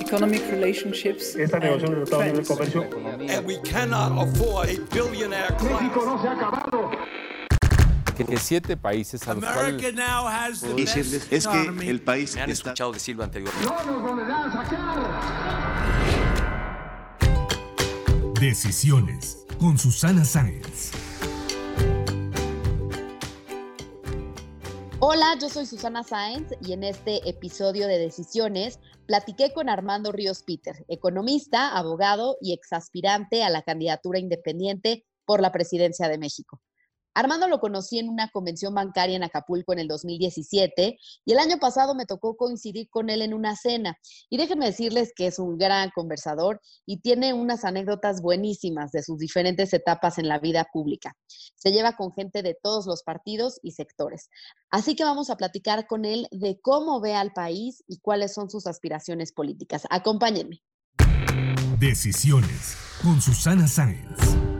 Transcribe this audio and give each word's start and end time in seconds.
economic 0.00 0.42
relationships. 0.50 1.34
Esta 1.36 1.58
negociación 1.58 1.98
del 1.98 2.08
Tratado 2.08 2.32
de 2.32 2.44
Comercio. 2.44 2.82
And 3.28 3.46
we 3.46 3.58
cannot 3.58 4.12
afford 4.28 4.68
a 4.68 4.78
billionaire 4.94 5.52
México 5.62 6.00
class. 6.00 6.06
no 6.06 6.22
se 6.22 6.28
ha 6.28 6.32
acabado. 6.32 6.90
que, 8.16 8.36
siete 8.38 8.76
países 8.76 9.26
a 9.28 9.34
los 9.34 9.44
America 9.44 9.78
cuales 9.78 9.94
now 9.94 10.26
has 10.26 10.60
the 10.60 10.74
decirles 10.74 11.28
best 11.28 11.32
es 11.32 11.46
que 11.46 11.90
el 11.90 12.00
país 12.00 12.34
Me 12.34 12.42
han 12.42 12.50
está 12.50 12.70
escuchado 12.70 12.92
decirlo 12.92 13.24
anteriormente. 13.24 13.66
No 13.66 13.84
nos 13.84 14.02
volverán 14.02 14.50
a 14.50 14.52
sacar. 14.52 14.96
Decisiones 18.40 19.44
con 19.58 19.78
Susana 19.78 20.24
Sáenz. 20.24 21.05
Hola, 25.08 25.38
yo 25.40 25.48
soy 25.48 25.66
Susana 25.66 26.02
Sáenz 26.02 26.48
y 26.60 26.72
en 26.72 26.82
este 26.82 27.28
episodio 27.28 27.86
de 27.86 27.96
Decisiones 27.96 28.80
platiqué 29.06 29.52
con 29.52 29.68
Armando 29.68 30.10
Ríos 30.10 30.42
Peter, 30.42 30.84
economista, 30.88 31.76
abogado 31.78 32.36
y 32.40 32.52
exaspirante 32.52 33.44
a 33.44 33.50
la 33.50 33.62
candidatura 33.62 34.18
independiente 34.18 35.06
por 35.24 35.40
la 35.40 35.52
presidencia 35.52 36.08
de 36.08 36.18
México. 36.18 36.60
Armando 37.16 37.48
lo 37.48 37.60
conocí 37.60 37.98
en 37.98 38.10
una 38.10 38.28
convención 38.28 38.74
bancaria 38.74 39.16
en 39.16 39.22
Acapulco 39.22 39.72
en 39.72 39.78
el 39.78 39.88
2017 39.88 40.98
y 41.24 41.32
el 41.32 41.38
año 41.38 41.56
pasado 41.56 41.94
me 41.94 42.04
tocó 42.04 42.36
coincidir 42.36 42.90
con 42.90 43.08
él 43.08 43.22
en 43.22 43.32
una 43.32 43.56
cena. 43.56 43.96
Y 44.28 44.36
déjenme 44.36 44.66
decirles 44.66 45.14
que 45.16 45.26
es 45.26 45.38
un 45.38 45.56
gran 45.56 45.90
conversador 45.94 46.60
y 46.84 47.00
tiene 47.00 47.32
unas 47.32 47.64
anécdotas 47.64 48.20
buenísimas 48.20 48.92
de 48.92 49.02
sus 49.02 49.16
diferentes 49.16 49.72
etapas 49.72 50.18
en 50.18 50.28
la 50.28 50.38
vida 50.38 50.68
pública. 50.70 51.16
Se 51.54 51.72
lleva 51.72 51.96
con 51.96 52.12
gente 52.12 52.42
de 52.42 52.54
todos 52.62 52.84
los 52.84 53.02
partidos 53.02 53.60
y 53.62 53.70
sectores. 53.70 54.28
Así 54.68 54.94
que 54.94 55.04
vamos 55.04 55.30
a 55.30 55.36
platicar 55.36 55.86
con 55.86 56.04
él 56.04 56.28
de 56.30 56.60
cómo 56.60 57.00
ve 57.00 57.14
al 57.14 57.32
país 57.32 57.82
y 57.86 57.98
cuáles 58.00 58.34
son 58.34 58.50
sus 58.50 58.66
aspiraciones 58.66 59.32
políticas. 59.32 59.86
Acompáñenme. 59.88 60.62
Decisiones 61.78 62.76
con 63.02 63.22
Susana 63.22 63.66
Sáenz. 63.66 64.55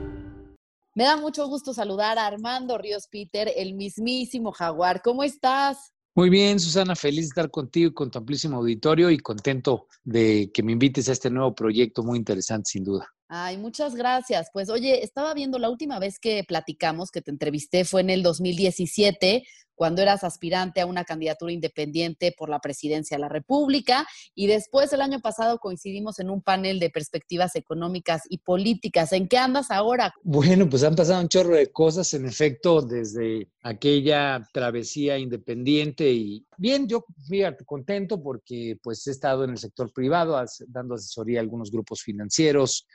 Me 0.97 1.05
da 1.05 1.19
mucho 1.19 1.47
gusto 1.47 1.75
saludar 1.75 2.19
a 2.19 2.27
Armando 2.27 2.79
Ríos 2.79 3.07
Peter, 3.07 3.53
el 3.55 3.75
mismísimo 3.75 4.51
jaguar. 4.51 5.03
¿Cómo 5.03 5.25
estás? 5.25 5.93
Muy 6.15 6.31
bien, 6.31 6.59
Susana, 6.59 6.97
feliz 6.97 7.21
de 7.21 7.27
estar 7.27 7.51
contigo 7.51 7.91
y 7.91 7.93
con 7.93 8.11
tu 8.11 8.17
amplísimo 8.17 8.57
auditorio 8.57 9.11
y 9.11 9.19
contento 9.19 9.89
de 10.03 10.51
que 10.55 10.63
me 10.63 10.73
invites 10.73 11.11
a 11.11 11.13
este 11.13 11.29
nuevo 11.29 11.55
proyecto 11.55 12.03
muy 12.03 12.17
interesante, 12.17 12.71
sin 12.71 12.85
duda. 12.85 13.07
Ay, 13.29 13.59
muchas 13.59 13.95
gracias. 13.95 14.49
Pues 14.55 14.71
oye, 14.71 15.05
estaba 15.05 15.35
viendo 15.35 15.59
la 15.59 15.69
última 15.69 15.99
vez 15.99 16.19
que 16.19 16.45
platicamos, 16.49 17.11
que 17.11 17.21
te 17.21 17.31
entrevisté, 17.31 17.85
fue 17.85 18.01
en 18.01 18.09
el 18.09 18.23
2017, 18.23 19.45
cuando 19.77 20.03
eras 20.03 20.25
aspirante 20.25 20.81
a 20.81 20.87
una 20.87 21.05
candidatura 21.05 21.53
independiente 21.53 22.35
por 22.37 22.49
la 22.49 22.59
presidencia 22.59 23.17
de 23.17 23.21
la 23.21 23.29
República, 23.29 24.07
y 24.35 24.49
después 24.49 24.93
el 24.93 25.03
año 25.03 25.21
pasado 25.21 25.59
coincidimos 25.59 26.19
en 26.19 26.31
un 26.31 26.43
panel 26.43 26.81
de 26.81 26.91
perspectivas 26.91 27.55
económicas 27.55 28.23
y 28.29 28.39
políticas. 28.39 29.13
¿En 29.13 29.29
qué 29.29 29.39
andas 29.39 29.71
ahora? 29.71 30.13
Bueno, 30.25 30.69
pues 30.69 30.83
han 30.83 30.97
pasado 30.97 31.21
un 31.21 31.29
chorro 31.29 31.55
de 31.55 31.71
cosas, 31.71 32.13
en 32.15 32.27
efecto, 32.27 32.83
desde 32.83 33.49
aquella 33.63 34.45
travesía 34.53 35.19
independiente 35.19 36.11
y 36.11 36.47
bien, 36.57 36.89
yo 36.89 37.05
fíjate, 37.29 37.65
contento 37.65 38.23
porque 38.23 38.79
pues 38.83 39.07
he 39.07 39.11
estado 39.11 39.45
en 39.45 39.51
el 39.51 39.59
sector 39.59 39.93
privado 39.93 40.43
dando 40.69 40.95
asesoría 40.95 41.41
a 41.41 41.43
algunos 41.43 41.71
grupos 41.71 42.03
financieros, 42.03 42.87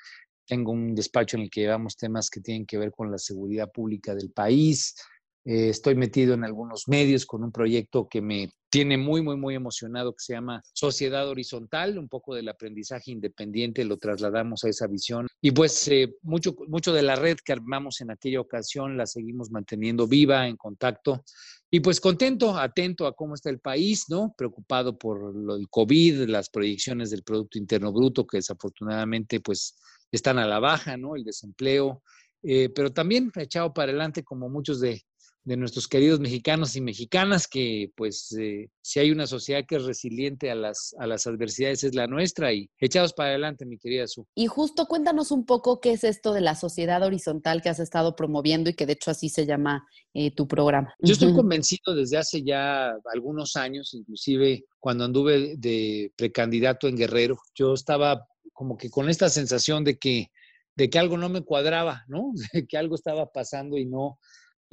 tengo 0.45 0.71
un 0.71 0.95
despacho 0.95 1.37
en 1.37 1.43
el 1.43 1.49
que 1.49 1.61
llevamos 1.61 1.95
temas 1.95 2.29
que 2.29 2.41
tienen 2.41 2.65
que 2.65 2.77
ver 2.77 2.91
con 2.91 3.11
la 3.11 3.17
seguridad 3.17 3.71
pública 3.71 4.15
del 4.15 4.31
país. 4.31 4.95
Eh, 5.43 5.69
estoy 5.69 5.95
metido 5.95 6.33
en 6.35 6.43
algunos 6.43 6.87
medios 6.87 7.25
con 7.25 7.43
un 7.43 7.51
proyecto 7.51 8.07
que 8.07 8.21
me 8.21 8.51
tiene 8.69 8.97
muy, 8.97 9.21
muy, 9.21 9.35
muy 9.35 9.55
emocionado 9.55 10.13
que 10.13 10.23
se 10.23 10.33
llama 10.33 10.61
Sociedad 10.73 11.27
Horizontal, 11.27 11.97
un 11.97 12.07
poco 12.07 12.35
del 12.35 12.47
aprendizaje 12.47 13.11
independiente, 13.11 13.83
lo 13.83 13.97
trasladamos 13.97 14.63
a 14.63 14.69
esa 14.69 14.87
visión. 14.87 15.27
Y 15.41 15.51
pues 15.51 15.87
eh, 15.89 16.15
mucho, 16.21 16.55
mucho 16.67 16.93
de 16.93 17.01
la 17.01 17.15
red 17.15 17.37
que 17.43 17.53
armamos 17.53 17.99
en 18.01 18.11
aquella 18.11 18.39
ocasión 18.39 18.97
la 18.97 19.07
seguimos 19.07 19.51
manteniendo 19.51 20.07
viva, 20.07 20.47
en 20.47 20.57
contacto. 20.57 21.23
Y 21.69 21.79
pues 21.79 21.99
contento, 21.99 22.57
atento 22.57 23.07
a 23.07 23.15
cómo 23.15 23.33
está 23.33 23.49
el 23.49 23.59
país, 23.59 24.05
¿no? 24.09 24.33
Preocupado 24.37 24.97
por 24.97 25.35
lo 25.35 25.57
del 25.57 25.67
COVID, 25.69 26.29
las 26.29 26.49
proyecciones 26.49 27.09
del 27.09 27.23
Producto 27.23 27.57
Interno 27.57 27.91
Bruto, 27.91 28.27
que 28.27 28.37
desafortunadamente 28.37 29.39
pues 29.39 29.75
están 30.11 30.37
a 30.37 30.47
la 30.47 30.59
baja, 30.59 30.97
¿no? 30.97 31.15
El 31.15 31.23
desempleo, 31.23 32.03
eh, 32.43 32.69
pero 32.69 32.91
también 32.91 33.31
echado 33.35 33.73
para 33.73 33.91
adelante 33.91 34.23
como 34.23 34.49
muchos 34.49 34.79
de, 34.79 35.01
de 35.43 35.57
nuestros 35.57 35.87
queridos 35.87 36.19
mexicanos 36.19 36.75
y 36.75 36.81
mexicanas, 36.81 37.47
que 37.47 37.91
pues 37.95 38.35
eh, 38.39 38.69
si 38.81 38.99
hay 38.99 39.11
una 39.11 39.25
sociedad 39.25 39.63
que 39.67 39.77
es 39.77 39.83
resiliente 39.85 40.51
a 40.51 40.55
las, 40.55 40.95
a 40.99 41.07
las 41.07 41.25
adversidades 41.25 41.83
es 41.83 41.95
la 41.95 42.07
nuestra 42.07 42.53
y 42.53 42.69
echados 42.79 43.13
para 43.13 43.29
adelante, 43.29 43.65
mi 43.65 43.77
querida 43.77 44.07
Su. 44.07 44.27
Y 44.35 44.47
justo 44.47 44.85
cuéntanos 44.85 45.31
un 45.31 45.45
poco 45.45 45.79
qué 45.79 45.93
es 45.93 46.03
esto 46.03 46.33
de 46.33 46.41
la 46.41 46.55
sociedad 46.55 47.01
horizontal 47.03 47.61
que 47.61 47.69
has 47.69 47.79
estado 47.79 48.15
promoviendo 48.15 48.69
y 48.69 48.75
que 48.75 48.85
de 48.85 48.93
hecho 48.93 49.11
así 49.11 49.29
se 49.29 49.45
llama 49.45 49.87
eh, 50.13 50.31
tu 50.31 50.47
programa. 50.47 50.93
Yo 50.99 51.13
estoy 51.13 51.33
convencido 51.33 51.95
desde 51.95 52.17
hace 52.17 52.43
ya 52.43 52.93
algunos 53.11 53.55
años, 53.55 53.93
inclusive 53.93 54.65
cuando 54.79 55.05
anduve 55.05 55.55
de 55.57 56.11
precandidato 56.15 56.87
en 56.87 56.97
Guerrero, 56.97 57.37
yo 57.55 57.73
estaba 57.73 58.27
como 58.53 58.77
que 58.77 58.89
con 58.91 59.09
esta 59.09 59.29
sensación 59.29 59.83
de 59.83 59.97
que, 59.97 60.27
de 60.75 60.89
que 60.89 60.99
algo 60.99 61.17
no 61.17 61.29
me 61.29 61.41
cuadraba, 61.41 62.03
¿no? 62.07 62.31
De 62.53 62.67
que 62.67 62.77
algo 62.77 62.95
estaba 62.95 63.31
pasando 63.31 63.77
y 63.77 63.85
no, 63.85 64.19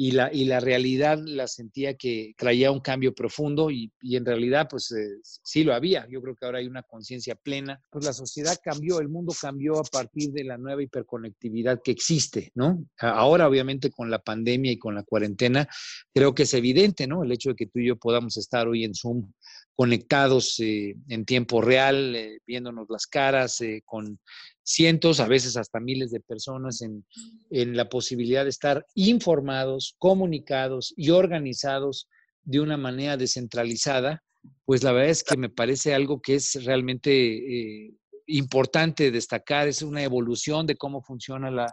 y 0.00 0.12
la, 0.12 0.32
y 0.32 0.44
la 0.44 0.60
realidad 0.60 1.18
la 1.18 1.48
sentía 1.48 1.94
que 1.94 2.32
traía 2.38 2.70
un 2.70 2.78
cambio 2.78 3.12
profundo 3.12 3.68
y, 3.68 3.92
y 4.00 4.14
en 4.14 4.24
realidad 4.24 4.68
pues 4.70 4.92
eh, 4.92 5.18
sí 5.22 5.64
lo 5.64 5.74
había. 5.74 6.06
Yo 6.08 6.22
creo 6.22 6.36
que 6.36 6.46
ahora 6.46 6.58
hay 6.58 6.68
una 6.68 6.84
conciencia 6.84 7.34
plena. 7.34 7.82
Pues 7.90 8.04
la 8.04 8.12
sociedad 8.12 8.56
cambió, 8.62 9.00
el 9.00 9.08
mundo 9.08 9.34
cambió 9.38 9.80
a 9.80 9.82
partir 9.82 10.30
de 10.30 10.44
la 10.44 10.56
nueva 10.56 10.84
hiperconectividad 10.84 11.80
que 11.82 11.90
existe, 11.90 12.52
¿no? 12.54 12.86
Ahora 13.00 13.48
obviamente 13.48 13.90
con 13.90 14.08
la 14.08 14.20
pandemia 14.20 14.70
y 14.70 14.78
con 14.78 14.94
la 14.94 15.02
cuarentena 15.02 15.68
creo 16.14 16.32
que 16.32 16.44
es 16.44 16.54
evidente, 16.54 17.08
¿no? 17.08 17.24
El 17.24 17.32
hecho 17.32 17.48
de 17.48 17.56
que 17.56 17.66
tú 17.66 17.80
y 17.80 17.88
yo 17.88 17.96
podamos 17.96 18.36
estar 18.36 18.68
hoy 18.68 18.84
en 18.84 18.94
Zoom 18.94 19.28
conectados 19.78 20.58
eh, 20.58 20.96
en 21.08 21.24
tiempo 21.24 21.62
real, 21.62 22.16
eh, 22.16 22.40
viéndonos 22.44 22.88
las 22.90 23.06
caras, 23.06 23.60
eh, 23.60 23.82
con 23.84 24.18
cientos, 24.64 25.20
a 25.20 25.28
veces 25.28 25.56
hasta 25.56 25.78
miles 25.78 26.10
de 26.10 26.18
personas 26.18 26.82
en, 26.82 27.06
en 27.50 27.76
la 27.76 27.88
posibilidad 27.88 28.42
de 28.42 28.50
estar 28.50 28.84
informados, 28.96 29.94
comunicados 29.98 30.92
y 30.96 31.10
organizados 31.10 32.08
de 32.42 32.58
una 32.58 32.76
manera 32.76 33.16
descentralizada, 33.16 34.24
pues 34.64 34.82
la 34.82 34.90
verdad 34.90 35.10
es 35.10 35.22
que 35.22 35.36
me 35.36 35.48
parece 35.48 35.94
algo 35.94 36.20
que 36.20 36.34
es 36.34 36.64
realmente 36.64 37.12
eh, 37.12 37.94
importante 38.26 39.12
destacar, 39.12 39.68
es 39.68 39.82
una 39.82 40.02
evolución 40.02 40.66
de 40.66 40.74
cómo 40.74 41.02
funciona 41.02 41.52
la, 41.52 41.72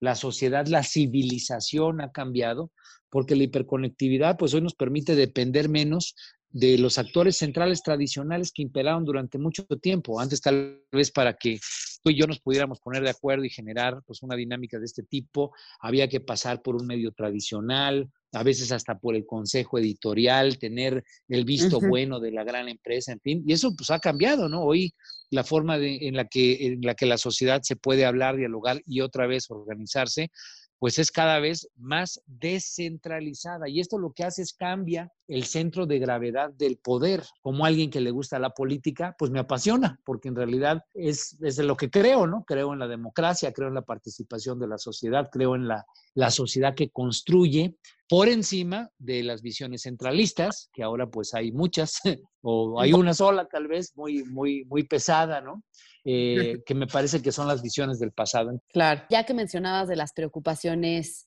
la 0.00 0.14
sociedad, 0.14 0.66
la 0.66 0.82
civilización 0.82 2.02
ha 2.02 2.12
cambiado, 2.12 2.70
porque 3.08 3.34
la 3.34 3.44
hiperconectividad 3.44 4.36
pues 4.36 4.52
hoy 4.52 4.60
nos 4.60 4.74
permite 4.74 5.14
depender 5.14 5.70
menos 5.70 6.14
de 6.50 6.78
los 6.78 6.98
actores 6.98 7.36
centrales 7.36 7.82
tradicionales 7.82 8.52
que 8.52 8.62
imperaron 8.62 9.04
durante 9.04 9.38
mucho 9.38 9.64
tiempo. 9.80 10.20
Antes 10.20 10.40
tal 10.40 10.80
vez 10.90 11.10
para 11.10 11.34
que 11.34 11.58
tú 12.02 12.10
y 12.10 12.18
yo 12.18 12.26
nos 12.26 12.40
pudiéramos 12.40 12.80
poner 12.80 13.02
de 13.02 13.10
acuerdo 13.10 13.44
y 13.44 13.50
generar 13.50 14.00
pues 14.06 14.22
una 14.22 14.36
dinámica 14.36 14.78
de 14.78 14.86
este 14.86 15.02
tipo, 15.02 15.52
había 15.80 16.08
que 16.08 16.20
pasar 16.20 16.62
por 16.62 16.76
un 16.76 16.86
medio 16.86 17.12
tradicional, 17.12 18.08
a 18.32 18.42
veces 18.42 18.70
hasta 18.72 18.98
por 18.98 19.14
el 19.16 19.24
consejo 19.26 19.78
editorial, 19.78 20.58
tener 20.58 21.04
el 21.28 21.44
visto 21.44 21.80
bueno 21.80 22.20
de 22.20 22.32
la 22.32 22.44
gran 22.44 22.68
empresa, 22.68 23.12
en 23.12 23.20
fin, 23.20 23.42
y 23.46 23.52
eso 23.52 23.74
pues 23.76 23.90
ha 23.90 23.98
cambiado, 23.98 24.48
¿no? 24.48 24.62
Hoy 24.62 24.94
la 25.30 25.42
forma 25.44 25.78
de- 25.78 26.06
en, 26.08 26.16
la 26.16 26.26
que, 26.26 26.66
en 26.66 26.80
la 26.82 26.94
que 26.94 27.06
la 27.06 27.18
sociedad 27.18 27.62
se 27.62 27.76
puede 27.76 28.04
hablar, 28.04 28.36
dialogar 28.36 28.80
y 28.86 29.00
otra 29.00 29.26
vez 29.26 29.50
organizarse, 29.50 30.30
pues 30.78 30.98
es 30.98 31.10
cada 31.10 31.38
vez 31.40 31.68
más 31.76 32.22
descentralizada. 32.26 33.68
Y 33.68 33.80
esto 33.80 33.98
lo 33.98 34.12
que 34.12 34.24
hace 34.24 34.42
es 34.42 34.52
cambia 34.52 35.10
el 35.28 35.44
centro 35.44 35.86
de 35.86 35.98
gravedad 35.98 36.50
del 36.52 36.76
poder. 36.76 37.22
Como 37.42 37.64
alguien 37.64 37.90
que 37.90 38.00
le 38.00 38.10
gusta 38.10 38.38
la 38.38 38.50
política, 38.50 39.14
pues 39.18 39.30
me 39.30 39.38
apasiona, 39.38 39.98
porque 40.04 40.28
en 40.28 40.36
realidad 40.36 40.84
es, 40.94 41.36
es 41.40 41.56
de 41.56 41.64
lo 41.64 41.76
que 41.76 41.90
creo, 41.90 42.26
¿no? 42.26 42.44
Creo 42.44 42.72
en 42.72 42.78
la 42.78 42.88
democracia, 42.88 43.52
creo 43.52 43.68
en 43.68 43.74
la 43.74 43.82
participación 43.82 44.58
de 44.58 44.68
la 44.68 44.78
sociedad, 44.78 45.28
creo 45.32 45.54
en 45.54 45.66
la, 45.68 45.86
la 46.14 46.30
sociedad 46.30 46.74
que 46.74 46.90
construye 46.90 47.76
por 48.08 48.28
encima 48.28 48.90
de 48.98 49.22
las 49.22 49.42
visiones 49.42 49.82
centralistas, 49.82 50.70
que 50.72 50.82
ahora 50.82 51.08
pues 51.08 51.34
hay 51.34 51.52
muchas, 51.52 52.00
o 52.42 52.80
hay 52.80 52.92
una 52.92 53.14
sola 53.14 53.48
tal 53.48 53.66
vez, 53.66 53.92
muy, 53.96 54.24
muy, 54.24 54.64
muy 54.66 54.84
pesada, 54.84 55.40
¿no? 55.40 55.62
Eh, 56.06 56.62
que 56.66 56.74
me 56.74 56.86
parece 56.86 57.20
que 57.20 57.32
son 57.32 57.48
las 57.48 57.60
visiones 57.62 57.98
del 57.98 58.12
pasado. 58.12 58.62
Claro. 58.72 59.02
Ya 59.10 59.26
que 59.26 59.34
mencionabas 59.34 59.88
de 59.88 59.96
las 59.96 60.12
preocupaciones, 60.12 61.26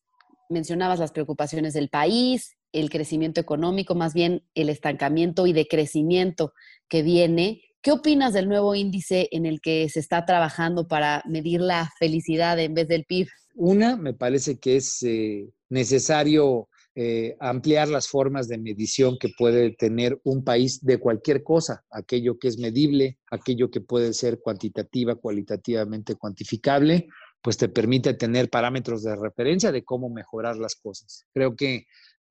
mencionabas 0.50 1.00
las 1.00 1.12
preocupaciones 1.12 1.74
del 1.74 1.90
país, 1.90 2.56
el 2.72 2.90
crecimiento 2.90 3.42
económico, 3.42 3.94
más 3.94 4.14
bien 4.14 4.44
el 4.56 4.70
estancamiento 4.70 5.46
y 5.48 5.54
decrecimiento 5.54 6.54
que 6.88 7.02
viene. 7.02 7.62
¿Qué 7.82 7.92
opinas 7.92 8.34
del 8.34 8.48
nuevo 8.48 8.76
índice 8.76 9.28
en 9.32 9.46
el 9.46 9.62
que 9.62 9.88
se 9.90 10.00
está 10.00 10.26
trabajando 10.26 10.88
para 10.88 11.24
medir 11.26 11.62
la 11.62 11.90
felicidad 12.00 12.60
en 12.60 12.74
vez 12.74 12.88
del 12.88 13.06
PIB? 13.06 13.28
Una, 13.56 13.98
me 13.98 14.14
parece 14.14 14.60
que 14.60 14.78
es 14.78 15.04
eh, 15.04 15.50
necesario 15.70 16.70
eh, 17.02 17.38
ampliar 17.40 17.88
las 17.88 18.10
formas 18.10 18.50
de 18.50 18.58
medición 18.58 19.18
que 19.18 19.30
puede 19.30 19.72
tener 19.72 20.20
un 20.26 20.44
país 20.44 20.84
de 20.84 20.98
cualquier 20.98 21.44
cosa, 21.44 21.86
aquello 21.90 22.38
que 22.38 22.50
es 22.50 22.58
medible, 22.58 23.18
aquello 23.32 23.72
que 23.72 23.80
puede 23.80 24.12
ser 24.12 24.42
cuantitativa, 24.42 25.16
cualitativamente 25.16 26.16
cuantificable, 26.16 27.08
pues 27.42 27.56
te 27.56 27.70
permite 27.70 28.16
tener 28.16 28.50
parámetros 28.50 29.02
de 29.02 29.16
referencia 29.16 29.72
de 29.72 29.86
cómo 29.86 30.10
mejorar 30.10 30.58
las 30.58 30.76
cosas. 30.76 31.26
Creo 31.34 31.56
que 31.56 31.86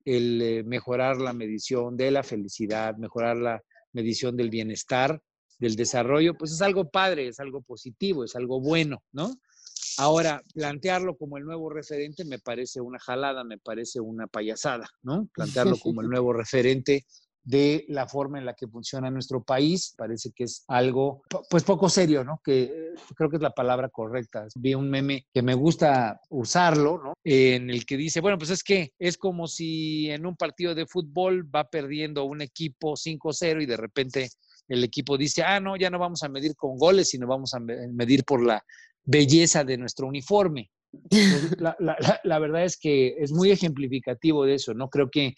el 0.05 0.39
eh, 0.39 0.63
mejorar 0.63 1.17
la 1.17 1.33
medición 1.33 1.97
de 1.97 2.11
la 2.11 2.21
felicidad, 2.21 2.95
mejorar 2.95 3.37
la 3.37 3.63
medición 3.91 4.37
del 4.37 4.51
bienestar, 4.51 5.19
del 5.57 5.77
desarrollo, 5.77 6.37
pues 6.37 6.51
es 6.51 6.61
algo 6.61 6.91
padre, 6.91 7.27
es 7.27 7.39
algo 7.39 7.63
positivo, 7.63 8.23
es 8.23 8.35
algo 8.35 8.61
bueno, 8.61 9.01
¿no? 9.13 9.33
Ahora, 9.97 10.41
plantearlo 10.53 11.17
como 11.17 11.37
el 11.37 11.43
nuevo 11.43 11.69
referente 11.69 12.23
me 12.23 12.39
parece 12.39 12.79
una 12.79 12.99
jalada, 12.99 13.43
me 13.43 13.57
parece 13.57 13.99
una 13.99 14.27
payasada, 14.27 14.89
¿no? 15.03 15.27
Plantearlo 15.33 15.75
como 15.83 16.01
el 16.01 16.09
nuevo 16.09 16.31
referente 16.31 17.05
de 17.43 17.85
la 17.87 18.07
forma 18.07 18.37
en 18.37 18.45
la 18.45 18.53
que 18.53 18.67
funciona 18.67 19.09
nuestro 19.09 19.43
país. 19.43 19.93
Parece 19.97 20.31
que 20.31 20.43
es 20.43 20.63
algo, 20.67 21.23
pues 21.49 21.63
poco 21.63 21.89
serio, 21.89 22.23
¿no? 22.23 22.39
Que 22.43 22.63
eh, 22.63 22.71
creo 23.15 23.29
que 23.29 23.37
es 23.37 23.41
la 23.41 23.53
palabra 23.53 23.89
correcta. 23.89 24.47
Vi 24.55 24.75
un 24.75 24.89
meme 24.89 25.25
que 25.33 25.41
me 25.41 25.53
gusta 25.53 26.21
usarlo, 26.29 27.01
¿no? 27.03 27.13
En 27.23 27.69
el 27.69 27.85
que 27.85 27.97
dice, 27.97 28.21
bueno, 28.21 28.37
pues 28.37 28.51
es 28.51 28.63
que 28.63 28.93
es 28.99 29.17
como 29.17 29.47
si 29.47 30.09
en 30.11 30.25
un 30.25 30.35
partido 30.35 30.75
de 30.75 30.85
fútbol 30.85 31.43
va 31.53 31.69
perdiendo 31.69 32.23
un 32.23 32.41
equipo 32.41 32.93
5-0 32.93 33.63
y 33.63 33.65
de 33.65 33.77
repente 33.77 34.29
el 34.67 34.83
equipo 34.83 35.17
dice, 35.17 35.41
ah, 35.41 35.59
no, 35.59 35.75
ya 35.75 35.89
no 35.89 35.97
vamos 35.97 36.21
a 36.23 36.29
medir 36.29 36.55
con 36.55 36.77
goles, 36.77 37.09
sino 37.09 37.25
vamos 37.25 37.53
a 37.55 37.59
medir 37.59 38.23
por 38.23 38.45
la 38.45 38.63
belleza 39.09 39.63
de 39.63 39.77
nuestro 39.77 40.07
uniforme. 40.07 40.69
La, 42.23 42.39
verdad 42.39 42.63
es 42.63 42.77
que 42.77 43.15
es 43.19 43.31
muy 43.31 43.51
ejemplificativo 43.51 44.45
de 44.45 44.55
eso, 44.55 44.73
¿no? 44.73 44.89
Creo 44.89 45.09
que 45.09 45.35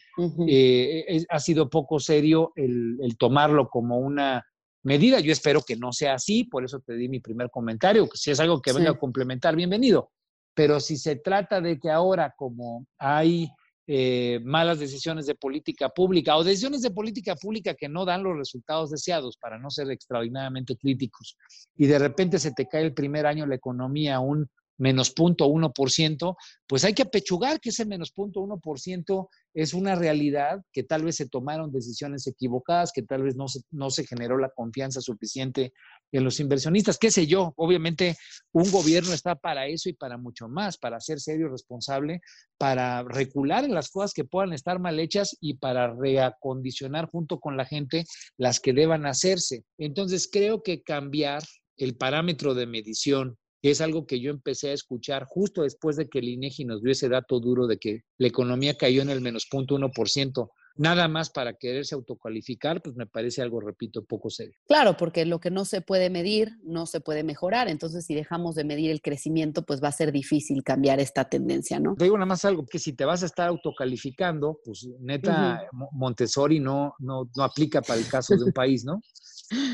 eh, 0.48 1.26
ha 1.30 1.40
sido 1.40 1.70
poco 1.70 2.00
serio 2.00 2.52
el, 2.56 2.98
tomarlo 3.18 3.70
como 3.70 3.98
una 3.98 4.46
medida. 4.84 5.20
Yo 5.20 5.32
espero 5.32 5.62
que 5.62 5.76
no 5.76 5.94
sea 5.94 6.16
así, 6.16 6.44
por 6.46 6.66
eso 6.66 6.80
te 6.80 6.96
di 6.96 7.08
mi 7.08 7.20
primer 7.20 7.50
comentario, 7.50 8.10
si 8.14 8.32
es 8.32 8.40
algo 8.40 8.62
que 8.62 8.74
venga 8.74 8.92
a 8.92 9.00
complementar, 9.00 9.56
bienvenido. 9.56 10.12
Pero 10.54 10.82
si 10.82 10.98
se 10.98 11.16
trata 11.16 11.62
de 11.62 11.80
que 11.80 11.90
ahora, 11.90 12.34
como 12.36 12.86
hay 12.98 13.50
eh, 13.94 14.40
malas 14.46 14.80
decisiones 14.80 15.26
de 15.26 15.36
política 15.36 15.90
pública 15.90 16.38
o 16.38 16.46
decisiones 16.46 16.82
de 16.82 16.92
política 16.92 17.36
pública 17.36 17.74
que 17.74 17.90
no 17.90 18.06
dan 18.06 18.24
los 18.24 18.38
resultados 18.38 18.90
deseados, 18.90 19.36
para 19.36 19.60
no 19.60 19.70
ser 19.70 19.92
extraordinariamente 19.92 20.78
críticos, 20.78 21.36
y 21.76 21.88
de 21.88 22.00
repente 22.00 22.40
se 22.40 22.54
te 22.54 22.68
cae 22.68 22.84
el 22.84 22.94
primer 22.94 23.26
año 23.26 23.46
la 23.46 23.56
economía 23.56 24.22
un 24.22 24.50
menos 24.82 25.12
punto 25.12 25.46
uno 25.46 25.72
por 25.72 25.92
ciento, 25.92 26.38
pues 26.66 26.84
hay 26.84 26.94
que 26.94 27.04
apechugar 27.04 27.60
que 27.60 27.70
ese 27.70 27.86
menos 27.86 28.12
punto 28.12 28.42
uno 28.42 28.60
por 28.60 28.80
ciento 28.80 29.30
es 29.54 29.76
una 29.76 29.94
realidad, 29.94 30.62
que 30.74 30.82
tal 30.82 31.04
vez 31.04 31.18
se 31.18 31.30
tomaron 31.30 31.72
decisiones 31.72 32.26
equivocadas, 32.26 32.92
que 32.92 33.04
tal 33.04 33.22
vez 33.22 33.36
no 33.36 33.48
se, 33.48 33.60
no 33.70 33.92
se 33.92 34.08
generó 34.08 34.40
la 34.40 34.50
confianza 34.50 35.00
suficiente 35.00 35.72
en 36.12 36.24
los 36.24 36.40
inversionistas, 36.40 36.98
qué 36.98 37.12
sé 37.12 37.28
yo. 37.28 37.54
Obviamente 37.58 38.18
un 38.54 38.72
gobierno 38.72 39.14
está 39.14 39.36
para 39.36 39.68
eso 39.68 39.88
y 39.88 39.94
para 39.94 40.18
mucho 40.18 40.50
más, 40.50 40.80
para 40.80 41.00
ser 41.00 41.20
serio 41.20 41.46
y 41.46 41.50
responsable, 41.52 42.22
para 42.58 43.04
recular 43.04 43.64
en 43.64 43.76
las 43.76 43.92
cosas 43.92 44.14
que 44.14 44.26
puedan 44.26 44.52
estar 44.52 44.80
mal 44.80 45.00
hechas 45.00 45.38
y 45.42 45.58
para 45.58 45.94
reacondicionar 45.94 47.08
junto 47.08 47.40
con 47.40 47.56
la 47.56 47.66
gente 47.66 48.06
las 48.36 48.60
que 48.60 48.74
deban 48.74 49.06
hacerse. 49.06 49.64
Entonces 49.78 50.28
creo 50.32 50.64
que 50.64 50.82
cambiar 50.82 51.44
el 51.78 51.96
parámetro 51.96 52.56
de 52.56 52.66
medición 52.66 53.38
que 53.62 53.72
es 53.72 53.82
algo 53.82 54.06
que 54.06 54.20
yo 54.20 54.32
empecé 54.32 54.72
a 54.72 54.74
escuchar 54.74 55.26
justo 55.26 55.64
después 55.64 55.96
de 55.96 56.10
que 56.10 56.20
el 56.20 56.30
INEGI 56.30 56.66
nos 56.66 56.82
dio 56.82 56.92
ese 56.92 57.10
dato 57.10 57.40
duro 57.40 57.68
de 57.68 57.78
que 57.78 58.02
la 58.18 58.28
economía 58.28 58.76
cayó 58.76 59.02
en 59.02 59.10
el 59.10 59.22
menos 59.22 59.48
0.1%, 59.52 60.50
nada 60.78 61.08
más 61.08 61.30
para 61.30 61.54
quererse 61.54 61.96
autocualificar, 61.96 62.82
pues 62.82 62.96
me 62.96 63.06
parece 63.06 63.42
algo, 63.42 63.60
repito, 63.60 64.04
poco 64.04 64.30
serio. 64.30 64.56
Claro, 64.68 64.98
porque 64.98 65.26
lo 65.26 65.40
que 65.40 65.52
no 65.52 65.66
se 65.66 65.82
puede 65.82 66.10
medir 66.10 66.58
no 66.64 66.86
se 66.86 67.02
puede 67.02 67.24
mejorar. 67.24 67.68
Entonces, 67.68 68.06
si 68.06 68.16
dejamos 68.16 68.56
de 68.56 68.64
medir 68.64 68.90
el 68.90 69.02
crecimiento, 69.02 69.64
pues 69.64 69.84
va 69.84 69.90
a 69.90 69.94
ser 69.94 70.12
difícil 70.12 70.64
cambiar 70.64 71.00
esta 71.00 71.30
tendencia, 71.30 71.80
¿no? 71.80 71.96
Te 71.96 72.06
digo 72.06 72.18
nada 72.18 72.26
más 72.26 72.46
algo, 72.46 72.66
que 72.66 72.80
si 72.80 72.94
te 72.94 73.06
vas 73.06 73.22
a 73.24 73.28
estar 73.28 73.48
autocalificando, 73.48 74.60
pues 74.64 74.88
neta, 75.00 75.62
Montessori 75.92 76.60
no, 76.60 76.96
no, 77.00 77.30
no 77.36 77.44
aplica 77.44 77.82
para 77.82 78.00
el 78.00 78.08
caso 78.08 78.36
de 78.36 78.44
un 78.46 78.52
país, 78.52 78.84
¿no? 78.86 79.02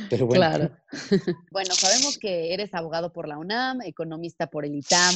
Pero 0.10 0.26
bueno. 0.26 0.40
Claro. 0.40 0.78
bueno, 1.52 1.74
sabemos 1.74 2.18
que 2.18 2.54
eres 2.54 2.74
abogado 2.74 3.14
por 3.14 3.28
la 3.28 3.38
UNAM, 3.38 3.82
economista 3.82 4.48
por 4.48 4.66
el 4.66 4.76
ITAM, 4.76 5.14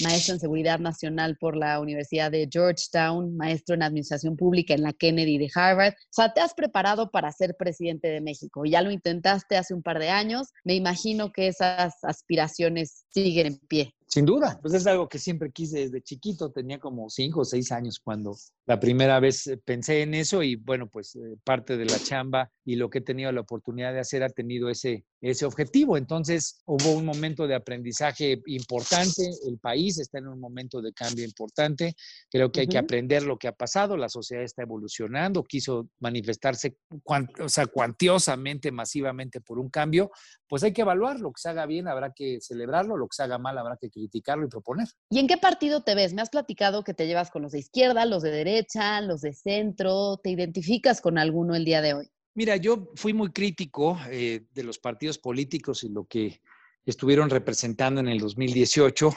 maestro 0.00 0.34
en 0.34 0.40
seguridad 0.40 0.78
nacional 0.78 1.36
por 1.38 1.56
la 1.56 1.80
Universidad 1.80 2.30
de 2.30 2.48
Georgetown, 2.50 3.36
maestro 3.36 3.74
en 3.74 3.82
administración 3.82 4.36
pública 4.36 4.74
en 4.74 4.82
la 4.82 4.92
Kennedy 4.92 5.38
de 5.38 5.50
Harvard. 5.54 5.94
O 5.94 6.12
sea, 6.12 6.32
te 6.32 6.40
has 6.40 6.54
preparado 6.54 7.10
para 7.10 7.32
ser 7.32 7.56
presidente 7.56 8.08
de 8.08 8.20
México. 8.20 8.64
Ya 8.64 8.82
lo 8.82 8.90
intentaste 8.90 9.56
hace 9.56 9.74
un 9.74 9.82
par 9.82 9.98
de 9.98 10.10
años. 10.10 10.48
Me 10.64 10.74
imagino 10.74 11.32
que 11.32 11.48
esas 11.48 11.94
aspiraciones 12.02 13.04
siguen 13.10 13.46
en 13.46 13.58
pie. 13.58 13.94
Sin 14.14 14.26
duda, 14.26 14.60
pues 14.62 14.74
es 14.74 14.86
algo 14.86 15.08
que 15.08 15.18
siempre 15.18 15.50
quise 15.50 15.80
desde 15.80 16.00
chiquito, 16.00 16.52
tenía 16.52 16.78
como 16.78 17.10
cinco 17.10 17.40
o 17.40 17.44
seis 17.44 17.72
años 17.72 17.98
cuando 17.98 18.36
la 18.64 18.78
primera 18.78 19.18
vez 19.18 19.48
eh, 19.48 19.56
pensé 19.56 20.02
en 20.02 20.14
eso 20.14 20.44
y 20.44 20.54
bueno, 20.54 20.88
pues 20.88 21.16
eh, 21.16 21.36
parte 21.42 21.76
de 21.76 21.84
la 21.84 21.98
chamba 21.98 22.48
y 22.64 22.76
lo 22.76 22.88
que 22.88 22.98
he 22.98 23.00
tenido 23.00 23.32
la 23.32 23.40
oportunidad 23.40 23.92
de 23.92 23.98
hacer 23.98 24.22
ha 24.22 24.28
tenido 24.28 24.70
ese, 24.70 25.04
ese 25.20 25.44
objetivo. 25.44 25.96
Entonces 25.96 26.62
hubo 26.64 26.92
un 26.92 27.04
momento 27.04 27.48
de 27.48 27.56
aprendizaje 27.56 28.40
importante, 28.46 29.28
el 29.48 29.58
país 29.58 29.98
está 29.98 30.18
en 30.18 30.28
un 30.28 30.38
momento 30.38 30.80
de 30.80 30.92
cambio 30.92 31.24
importante, 31.24 31.96
creo 32.30 32.52
que 32.52 32.60
hay 32.60 32.68
que 32.68 32.78
aprender 32.78 33.24
lo 33.24 33.36
que 33.36 33.48
ha 33.48 33.52
pasado, 33.52 33.96
la 33.96 34.08
sociedad 34.08 34.44
está 34.44 34.62
evolucionando, 34.62 35.42
quiso 35.42 35.88
manifestarse 35.98 36.76
o 37.40 37.48
sea, 37.48 37.66
cuantiosamente, 37.66 38.70
masivamente 38.70 39.40
por 39.40 39.58
un 39.58 39.70
cambio, 39.70 40.12
pues 40.54 40.62
hay 40.62 40.72
que 40.72 40.82
evaluar, 40.82 41.18
lo 41.18 41.32
que 41.32 41.40
se 41.40 41.48
haga 41.48 41.66
bien 41.66 41.88
habrá 41.88 42.12
que 42.12 42.40
celebrarlo, 42.40 42.96
lo 42.96 43.08
que 43.08 43.16
se 43.16 43.24
haga 43.24 43.38
mal 43.38 43.58
habrá 43.58 43.76
que 43.76 43.90
criticarlo 43.90 44.46
y 44.46 44.48
proponer. 44.48 44.86
¿Y 45.10 45.18
en 45.18 45.26
qué 45.26 45.36
partido 45.36 45.82
te 45.82 45.96
ves? 45.96 46.14
Me 46.14 46.22
has 46.22 46.30
platicado 46.30 46.84
que 46.84 46.94
te 46.94 47.08
llevas 47.08 47.32
con 47.32 47.42
los 47.42 47.50
de 47.50 47.58
izquierda, 47.58 48.06
los 48.06 48.22
de 48.22 48.30
derecha, 48.30 49.00
los 49.00 49.22
de 49.22 49.32
centro, 49.32 50.16
¿te 50.22 50.30
identificas 50.30 51.00
con 51.00 51.18
alguno 51.18 51.56
el 51.56 51.64
día 51.64 51.82
de 51.82 51.94
hoy? 51.94 52.08
Mira, 52.36 52.54
yo 52.54 52.92
fui 52.94 53.12
muy 53.12 53.32
crítico 53.32 53.98
eh, 54.08 54.46
de 54.54 54.62
los 54.62 54.78
partidos 54.78 55.18
políticos 55.18 55.82
y 55.82 55.88
lo 55.88 56.04
que 56.04 56.40
estuvieron 56.86 57.30
representando 57.30 58.00
en 58.00 58.06
el 58.06 58.20
2018. 58.20 59.12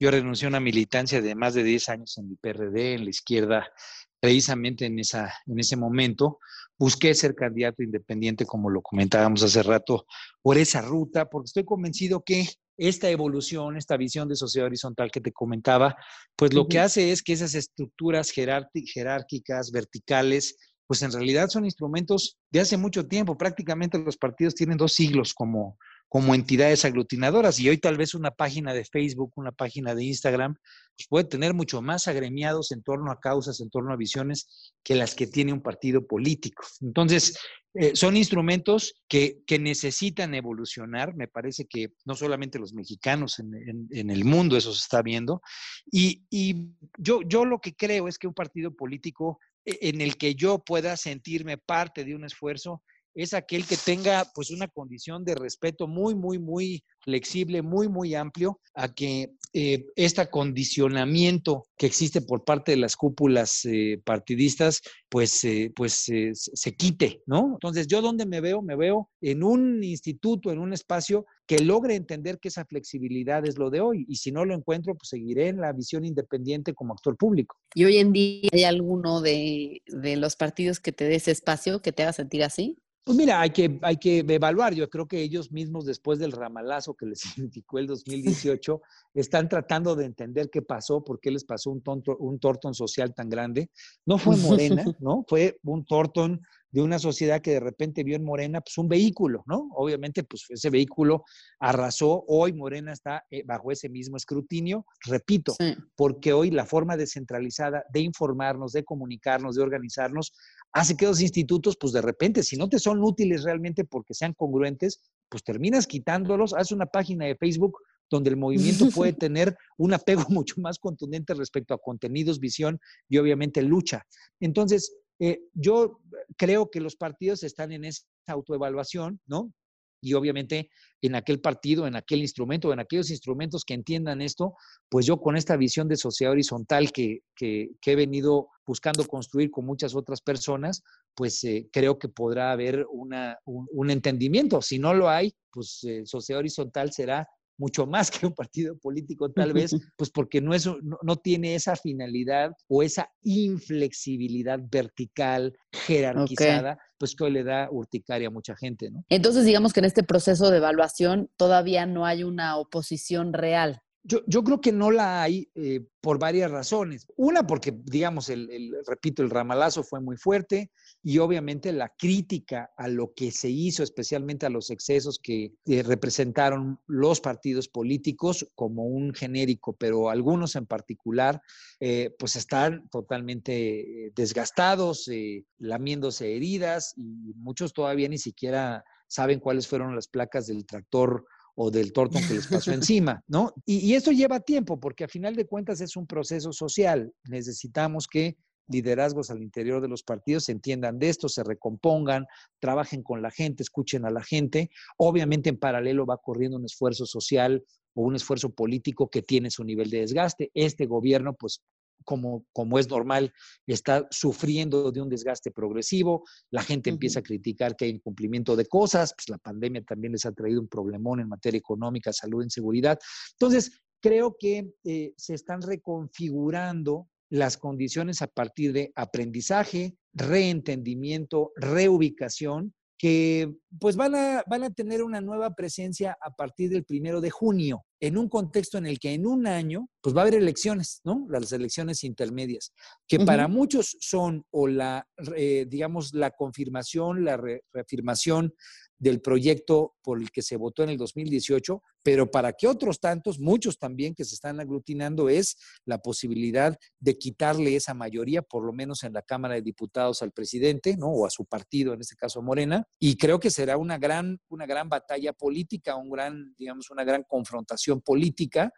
Yo 0.00 0.10
renuncié 0.10 0.46
a 0.46 0.48
una 0.48 0.60
militancia 0.60 1.20
de 1.20 1.34
más 1.34 1.52
de 1.52 1.64
10 1.64 1.88
años 1.90 2.16
en 2.16 2.30
el 2.30 2.38
PRD, 2.38 2.94
en 2.94 3.04
la 3.04 3.10
izquierda, 3.10 3.70
precisamente 4.18 4.86
en, 4.86 4.98
esa, 4.98 5.34
en 5.46 5.58
ese 5.58 5.76
momento. 5.76 6.38
Busqué 6.78 7.14
ser 7.14 7.34
candidato 7.34 7.82
independiente, 7.82 8.46
como 8.46 8.70
lo 8.70 8.82
comentábamos 8.82 9.42
hace 9.42 9.62
rato, 9.62 10.06
por 10.42 10.58
esa 10.58 10.80
ruta, 10.80 11.28
porque 11.28 11.46
estoy 11.46 11.64
convencido 11.64 12.22
que 12.22 12.46
esta 12.76 13.10
evolución, 13.10 13.76
esta 13.76 13.96
visión 13.96 14.28
de 14.28 14.36
sociedad 14.36 14.66
horizontal 14.66 15.10
que 15.10 15.20
te 15.20 15.32
comentaba, 15.32 15.96
pues 16.36 16.54
lo 16.54 16.68
que 16.68 16.78
hace 16.78 17.10
es 17.10 17.22
que 17.22 17.32
esas 17.32 17.54
estructuras 17.54 18.30
jerárquicas, 18.30 19.72
verticales, 19.72 20.56
pues 20.86 21.02
en 21.02 21.12
realidad 21.12 21.48
son 21.48 21.64
instrumentos 21.64 22.38
de 22.50 22.60
hace 22.60 22.76
mucho 22.76 23.06
tiempo. 23.06 23.36
Prácticamente 23.36 23.98
los 23.98 24.16
partidos 24.16 24.54
tienen 24.54 24.78
dos 24.78 24.92
siglos 24.92 25.34
como, 25.34 25.76
como 26.08 26.34
entidades 26.34 26.84
aglutinadoras 26.84 27.60
y 27.60 27.68
hoy 27.68 27.78
tal 27.78 27.96
vez 27.96 28.14
una 28.14 28.30
página 28.30 28.72
de 28.72 28.84
Facebook, 28.84 29.32
una 29.36 29.52
página 29.52 29.94
de 29.94 30.04
Instagram, 30.04 30.56
pues 30.96 31.06
puede 31.08 31.24
tener 31.24 31.54
mucho 31.54 31.82
más 31.82 32.08
agremiados 32.08 32.72
en 32.72 32.82
torno 32.82 33.12
a 33.12 33.20
causas, 33.20 33.60
en 33.60 33.70
torno 33.70 33.92
a 33.92 33.96
visiones 33.96 34.72
que 34.82 34.94
las 34.94 35.14
que 35.14 35.26
tiene 35.26 35.52
un 35.52 35.62
partido 35.62 36.06
político. 36.06 36.64
Entonces, 36.80 37.38
eh, 37.74 37.94
son 37.94 38.16
instrumentos 38.16 38.94
que, 39.06 39.44
necesitan 39.60 40.34
evolucionar. 40.34 41.14
Me 41.14 41.28
parece 41.28 41.66
que 41.66 41.92
no 42.06 42.14
solamente 42.14 42.58
los 42.58 42.72
mexicanos 42.72 43.38
en, 43.38 44.10
el 44.10 44.24
mundo 44.24 44.56
eso 44.56 44.72
se 44.72 44.80
está 44.80 45.02
viendo. 45.02 45.42
Y, 45.90 46.24
y 46.30 46.70
yo, 46.96 47.20
yo 47.22 47.44
lo 47.44 47.60
que 47.60 47.74
creo 47.74 48.08
es 48.08 48.18
que 48.18 48.26
un 48.26 48.34
partido 48.34 48.74
político 48.74 49.38
e, 49.64 49.90
en 49.90 50.00
el 50.00 50.16
que 50.16 50.34
yo 50.34 50.58
pueda 50.60 50.96
sentirme 50.96 51.58
parte 51.58 52.04
de 52.04 52.14
un 52.14 52.24
esfuerzo 52.24 52.82
es 53.14 53.34
aquel 53.34 53.66
que 53.66 53.76
tenga 53.76 54.26
pues 54.34 54.50
una 54.50 54.68
condición 54.68 55.24
de 55.24 55.34
respeto 55.34 55.86
muy, 55.86 56.14
muy, 56.14 56.38
muy 56.38 56.84
flexible, 57.00 57.62
muy, 57.62 57.88
muy 57.88 58.14
amplio, 58.14 58.60
a 58.74 58.92
que 58.94 59.32
eh, 59.54 59.86
este 59.96 60.28
condicionamiento 60.28 61.64
que 61.76 61.86
existe 61.86 62.20
por 62.20 62.44
parte 62.44 62.72
de 62.72 62.76
las 62.76 62.96
cúpulas 62.96 63.64
eh, 63.64 64.00
partidistas, 64.04 64.82
pues, 65.08 65.42
eh, 65.44 65.72
pues 65.74 66.04
se 66.04 66.76
quite, 66.76 67.22
¿no? 67.26 67.52
Entonces, 67.54 67.86
¿yo 67.86 68.02
dónde 68.02 68.26
me 68.26 68.40
veo? 68.40 68.60
Me 68.60 68.76
veo 68.76 69.08
en 69.20 69.42
un 69.42 69.82
instituto, 69.82 70.52
en 70.52 70.58
un 70.58 70.72
espacio 70.72 71.24
que 71.46 71.60
logre 71.60 71.94
entender 71.94 72.38
que 72.38 72.48
esa 72.48 72.66
flexibilidad 72.66 73.46
es 73.46 73.56
lo 73.56 73.70
de 73.70 73.80
hoy. 73.80 74.04
Y 74.06 74.16
si 74.16 74.30
no 74.30 74.44
lo 74.44 74.54
encuentro, 74.54 74.94
pues 74.94 75.08
seguiré 75.08 75.48
en 75.48 75.60
la 75.60 75.72
visión 75.72 76.04
independiente 76.04 76.74
como 76.74 76.92
actor 76.92 77.16
público. 77.16 77.56
¿Y 77.74 77.84
hoy 77.84 77.96
en 77.96 78.12
día 78.12 78.50
hay 78.52 78.64
alguno 78.64 79.22
de, 79.22 79.80
de 79.86 80.16
los 80.16 80.36
partidos 80.36 80.78
que 80.78 80.92
te 80.92 81.04
dé 81.04 81.14
ese 81.14 81.30
espacio, 81.30 81.80
que 81.80 81.92
te 81.92 82.02
haga 82.02 82.12
sentir 82.12 82.44
así? 82.44 82.76
Pues 83.08 83.16
mira, 83.16 83.40
hay 83.40 83.48
que, 83.48 83.78
hay 83.80 83.96
que 83.96 84.18
evaluar. 84.18 84.74
Yo 84.74 84.90
creo 84.90 85.08
que 85.08 85.22
ellos 85.22 85.50
mismos, 85.50 85.86
después 85.86 86.18
del 86.18 86.30
ramalazo 86.30 86.92
que 86.92 87.06
les 87.06 87.20
significó 87.48 87.78
el 87.78 87.86
2018, 87.86 88.82
están 89.14 89.48
tratando 89.48 89.96
de 89.96 90.04
entender 90.04 90.50
qué 90.50 90.60
pasó, 90.60 91.02
por 91.02 91.18
qué 91.18 91.30
les 91.30 91.42
pasó 91.42 91.70
un, 91.70 91.80
tonto, 91.80 92.18
un 92.18 92.38
tortón 92.38 92.74
social 92.74 93.14
tan 93.14 93.30
grande. 93.30 93.70
No 94.04 94.18
fue 94.18 94.36
Morena, 94.36 94.84
¿no? 95.00 95.24
Fue 95.26 95.58
un 95.62 95.86
tortón 95.86 96.42
de 96.70 96.82
una 96.82 96.98
sociedad 96.98 97.40
que 97.40 97.52
de 97.52 97.60
repente 97.60 98.04
vio 98.04 98.16
en 98.16 98.24
Morena 98.24 98.60
pues 98.60 98.76
un 98.78 98.88
vehículo, 98.88 99.42
¿no? 99.46 99.68
Obviamente 99.74 100.22
pues 100.24 100.44
ese 100.48 100.70
vehículo 100.70 101.24
arrasó, 101.58 102.24
hoy 102.26 102.52
Morena 102.52 102.92
está 102.92 103.24
eh, 103.30 103.42
bajo 103.46 103.72
ese 103.72 103.88
mismo 103.88 104.16
escrutinio, 104.16 104.84
repito, 105.06 105.54
Sí. 105.58 105.74
porque 105.96 106.32
hoy 106.32 106.50
la 106.50 106.66
forma 106.66 106.96
descentralizada 106.96 107.84
de 107.92 108.00
informarnos, 108.00 108.72
de 108.72 108.84
comunicarnos, 108.84 109.56
de 109.56 109.62
organizarnos, 109.62 110.32
hace 110.72 110.96
que 110.96 111.06
los 111.06 111.20
institutos 111.20 111.76
pues 111.80 111.92
de 111.92 112.02
repente, 112.02 112.42
si 112.42 112.56
no 112.56 112.68
te 112.68 112.78
son 112.78 113.02
útiles 113.02 113.42
realmente 113.44 113.84
porque 113.84 114.14
sean 114.14 114.34
congruentes, 114.34 115.00
pues 115.28 115.42
terminas 115.42 115.86
quitándolos, 115.86 116.54
haz 116.54 116.72
una 116.72 116.86
página 116.86 117.26
de 117.26 117.36
Facebook 117.36 117.78
donde 118.10 118.30
el 118.30 118.36
movimiento 118.36 118.86
puede 118.94 119.12
tener 119.12 119.56
un 119.76 119.94
apego 119.94 120.24
mucho 120.28 120.60
más 120.60 120.78
contundente 120.78 121.34
respecto 121.34 121.74
a 121.74 121.78
contenidos, 121.78 122.40
visión 122.40 122.80
y 123.08 123.18
obviamente 123.18 123.62
lucha. 123.62 124.06
Entonces, 124.40 124.94
eh, 125.18 125.40
yo 125.54 126.00
creo 126.36 126.70
que 126.70 126.80
los 126.80 126.96
partidos 126.96 127.42
están 127.42 127.72
en 127.72 127.84
esa 127.84 128.04
autoevaluación, 128.26 129.20
¿no? 129.26 129.52
Y 130.00 130.14
obviamente 130.14 130.70
en 131.02 131.16
aquel 131.16 131.40
partido, 131.40 131.86
en 131.86 131.96
aquel 131.96 132.20
instrumento, 132.20 132.72
en 132.72 132.78
aquellos 132.78 133.10
instrumentos 133.10 133.64
que 133.64 133.74
entiendan 133.74 134.20
esto, 134.20 134.54
pues 134.88 135.06
yo 135.06 135.20
con 135.20 135.36
esta 135.36 135.56
visión 135.56 135.88
de 135.88 135.96
sociedad 135.96 136.32
horizontal 136.32 136.92
que, 136.92 137.20
que, 137.34 137.70
que 137.80 137.92
he 137.92 137.96
venido 137.96 138.48
buscando 138.64 139.04
construir 139.06 139.50
con 139.50 139.66
muchas 139.66 139.96
otras 139.96 140.20
personas, 140.20 140.82
pues 141.14 141.42
eh, 141.42 141.68
creo 141.72 141.98
que 141.98 142.08
podrá 142.08 142.52
haber 142.52 142.86
una, 142.90 143.38
un, 143.44 143.66
un, 143.72 143.90
entendimiento. 143.90 144.62
Si 144.62 144.78
no 144.78 144.94
lo 144.94 145.08
hay, 145.08 145.34
pues 145.50 145.82
eh, 145.82 146.02
sociedad 146.04 146.38
horizontal 146.38 146.92
será 146.92 147.26
mucho 147.58 147.86
más 147.86 148.10
que 148.10 148.26
un 148.26 148.32
partido 148.32 148.78
político 148.78 149.30
tal 149.30 149.52
vez, 149.52 149.72
pues 149.96 150.10
porque 150.10 150.40
no, 150.40 150.54
es, 150.54 150.66
no, 150.66 150.98
no, 151.02 151.16
tiene 151.16 151.54
esa 151.54 151.76
finalidad 151.76 152.52
o 152.68 152.82
esa 152.82 153.10
inflexibilidad 153.22 154.60
vertical, 154.70 155.54
jerarquizada, 155.72 156.74
okay. 156.74 156.82
pues 156.96 157.14
que 157.14 157.24
hoy 157.24 157.32
le 157.32 157.44
da 157.44 157.68
urticaria 157.70 158.28
a 158.28 158.30
mucha 158.30 158.56
gente, 158.56 158.90
¿no? 158.90 159.04
Entonces, 159.08 159.44
digamos 159.44 159.72
que 159.72 159.80
en 159.80 159.86
este 159.86 160.04
proceso 160.04 160.50
de 160.50 160.58
evaluación 160.58 161.30
todavía 161.36 161.84
no 161.84 162.06
hay 162.06 162.22
una 162.22 162.56
oposición 162.56 163.32
real. 163.32 163.82
Yo, 164.26 164.42
creo 164.42 164.58
que 164.62 164.72
no 164.72 164.90
la 164.90 165.22
hay 165.22 165.50
eh, 165.54 165.86
por 166.00 166.18
varias 166.18 166.50
razones. 166.50 167.06
Una, 167.16 167.46
porque, 167.46 167.76
digamos, 167.84 168.30
el, 168.30 168.74
repito, 168.86 169.22
el 169.22 169.28
ramalazo 169.28 169.82
fue 169.82 170.00
muy 170.00 170.16
fuerte 170.16 170.70
y 171.02 171.18
obviamente 171.18 171.72
la 171.74 171.90
crítica 171.90 172.70
a 172.78 172.88
lo 172.88 173.12
que 173.12 173.30
se 173.30 173.50
hizo, 173.50 173.82
especialmente 173.82 174.46
a 174.46 174.50
los 174.50 174.70
excesos 174.70 175.18
que 175.18 175.52
eh, 175.66 175.82
representaron 175.82 176.80
los 176.86 177.20
partidos 177.20 177.68
políticos 177.68 178.48
como 178.54 178.86
un 178.86 179.12
genérico, 179.12 179.76
pero 179.76 180.08
algunos 180.08 180.56
en 180.56 180.64
particular, 180.64 181.42
eh, 181.78 182.14
pues 182.18 182.36
están 182.36 182.88
totalmente 182.88 184.10
desgastados, 184.14 185.10
lamiéndose 185.58 186.34
heridas 186.34 186.94
y 186.96 187.34
muchos 187.34 187.74
todavía 187.74 188.08
ni 188.08 188.18
siquiera 188.18 188.84
saben 189.06 189.40
cuáles 189.40 189.68
fueron 189.68 189.94
las 189.94 190.08
placas 190.08 190.46
del 190.46 190.64
tractor 190.64 191.26
o 191.60 191.72
del 191.72 191.92
tortón 191.92 192.22
que 192.26 192.34
les 192.34 192.46
pasó 192.46 192.72
encima, 192.72 193.22
¿no? 193.26 193.52
Y, 193.66 193.78
y, 193.78 193.94
esto 193.94 194.12
lleva 194.12 194.38
tiempo, 194.38 194.78
porque 194.78 195.04
a 195.04 195.08
final 195.08 195.34
de 195.34 195.44
cuentas 195.44 195.80
es 195.80 195.96
un 195.96 196.06
proceso 196.06 196.52
social. 196.52 197.12
Necesitamos 197.24 198.06
que 198.06 198.36
liderazgos 198.68 199.30
al 199.30 199.42
interior 199.42 199.80
de 199.80 199.88
los 199.88 200.04
partidos 200.04 200.44
se 200.44 200.52
entiendan 200.52 201.00
de 201.00 201.08
esto, 201.08 201.28
se 201.28 201.42
recompongan, 201.42 202.26
trabajen 202.60 203.02
con 203.02 203.22
la 203.22 203.32
gente, 203.32 203.64
escuchen 203.64 204.04
a 204.04 204.10
la 204.10 204.22
gente. 204.22 204.70
Obviamente 204.98 205.48
en 205.48 205.58
paralelo 205.58 206.06
va 206.06 206.18
corriendo 206.18 206.58
un 206.58 206.64
esfuerzo 206.64 207.06
social 207.06 207.64
o 207.94 208.02
un 208.02 208.14
esfuerzo 208.14 208.50
político 208.50 209.10
que 209.10 209.22
tiene 209.22 209.50
su 209.50 209.64
nivel 209.64 209.90
de 209.90 210.00
desgaste. 210.00 210.52
Este 210.54 210.86
gobierno, 210.86 211.34
pues 211.34 211.64
como, 212.04 212.44
como, 212.52 212.78
es 212.78 212.88
normal, 212.88 213.32
está 213.66 214.06
sufriendo 214.10 214.90
de 214.90 215.00
un 215.00 215.08
desgaste 215.08 215.50
progresivo, 215.50 216.24
la 216.50 216.62
gente 216.62 216.88
uh 216.88 216.92
-huh. 216.92 216.96
empieza 216.96 217.20
a 217.20 217.22
criticar 217.22 217.76
que 217.76 217.86
hay 217.86 217.90
incumplimiento 217.92 218.56
de 218.56 218.66
cosas, 218.66 219.14
pues 219.16 219.28
la 219.28 219.38
pandemia 219.38 219.82
también 219.82 220.12
les 220.12 220.26
ha 220.26 220.32
traído 220.32 220.60
un 220.60 220.68
problemón 220.68 221.20
en 221.20 221.28
materia 221.28 221.58
económica, 221.58 222.12
salud, 222.12 222.42
inseguridad. 222.42 222.98
Entonces, 223.32 223.80
creo 224.00 224.36
que 224.38 224.70
eh, 224.84 225.12
se 225.16 225.34
están 225.34 225.62
reconfigurando 225.62 227.08
las 227.30 227.56
condiciones 227.56 228.22
a 228.22 228.26
partir 228.26 228.72
de 228.72 228.92
aprendizaje, 228.94 229.96
reentendimiento, 230.14 231.52
reubicación, 231.56 232.74
que 232.98 233.54
pues 233.78 233.96
van 233.96 234.14
a, 234.14 234.42
van 234.48 234.64
a 234.64 234.70
tener 234.70 235.02
una 235.02 235.20
nueva 235.20 235.54
presencia 235.54 236.16
a 236.20 236.30
partir 236.30 236.70
del 236.70 236.84
primero 236.84 237.20
de 237.20 237.30
junio, 237.30 237.84
en 238.00 238.16
un 238.16 238.28
contexto 238.28 238.78
en 238.78 238.86
el 238.86 238.98
que 238.98 239.12
en 239.12 239.26
un 239.26 239.46
año 239.46 239.88
pues 240.00 240.14
va 240.14 240.20
a 240.20 240.22
haber 240.22 240.36
elecciones, 240.36 241.00
¿no? 241.04 241.26
Las 241.28 241.52
elecciones 241.52 242.04
intermedias, 242.04 242.72
que 243.06 243.16
uh 243.16 243.20
-huh. 243.20 243.26
para 243.26 243.48
muchos 243.48 243.96
son 244.00 244.44
o 244.50 244.68
la, 244.68 245.06
eh, 245.36 245.66
digamos, 245.68 246.14
la 246.14 246.30
confirmación, 246.30 247.24
la 247.24 247.36
re 247.36 247.64
reafirmación 247.72 248.54
del 248.98 249.20
proyecto 249.20 249.94
por 250.02 250.20
el 250.20 250.30
que 250.30 250.42
se 250.42 250.56
votó 250.56 250.82
en 250.82 250.90
el 250.90 250.98
2018, 250.98 251.82
pero 252.02 252.30
para 252.30 252.52
que 252.52 252.66
otros 252.66 252.98
tantos, 253.00 253.38
muchos 253.38 253.78
también 253.78 254.14
que 254.14 254.24
se 254.24 254.34
están 254.34 254.60
aglutinando, 254.60 255.28
es 255.28 255.56
la 255.84 255.98
posibilidad 255.98 256.76
de 256.98 257.16
quitarle 257.16 257.76
esa 257.76 257.94
mayoría, 257.94 258.42
por 258.42 258.64
lo 258.64 258.72
menos 258.72 259.04
en 259.04 259.12
la 259.12 259.22
Cámara 259.22 259.54
de 259.54 259.62
Diputados 259.62 260.22
al 260.22 260.32
presidente, 260.32 260.96
¿no? 260.96 261.08
O 261.08 261.26
a 261.26 261.30
su 261.30 261.44
partido, 261.44 261.92
en 261.94 262.00
este 262.00 262.16
caso 262.16 262.42
Morena, 262.42 262.84
y 262.98 263.16
creo 263.16 263.38
que 263.38 263.50
será 263.50 263.76
una 263.76 263.98
gran, 263.98 264.40
una 264.48 264.66
gran 264.66 264.88
batalla 264.88 265.32
política, 265.32 265.96
un 265.96 266.10
gran, 266.10 266.54
digamos, 266.58 266.90
una 266.90 267.04
gran 267.04 267.22
confrontación 267.28 267.87
política 267.96 268.72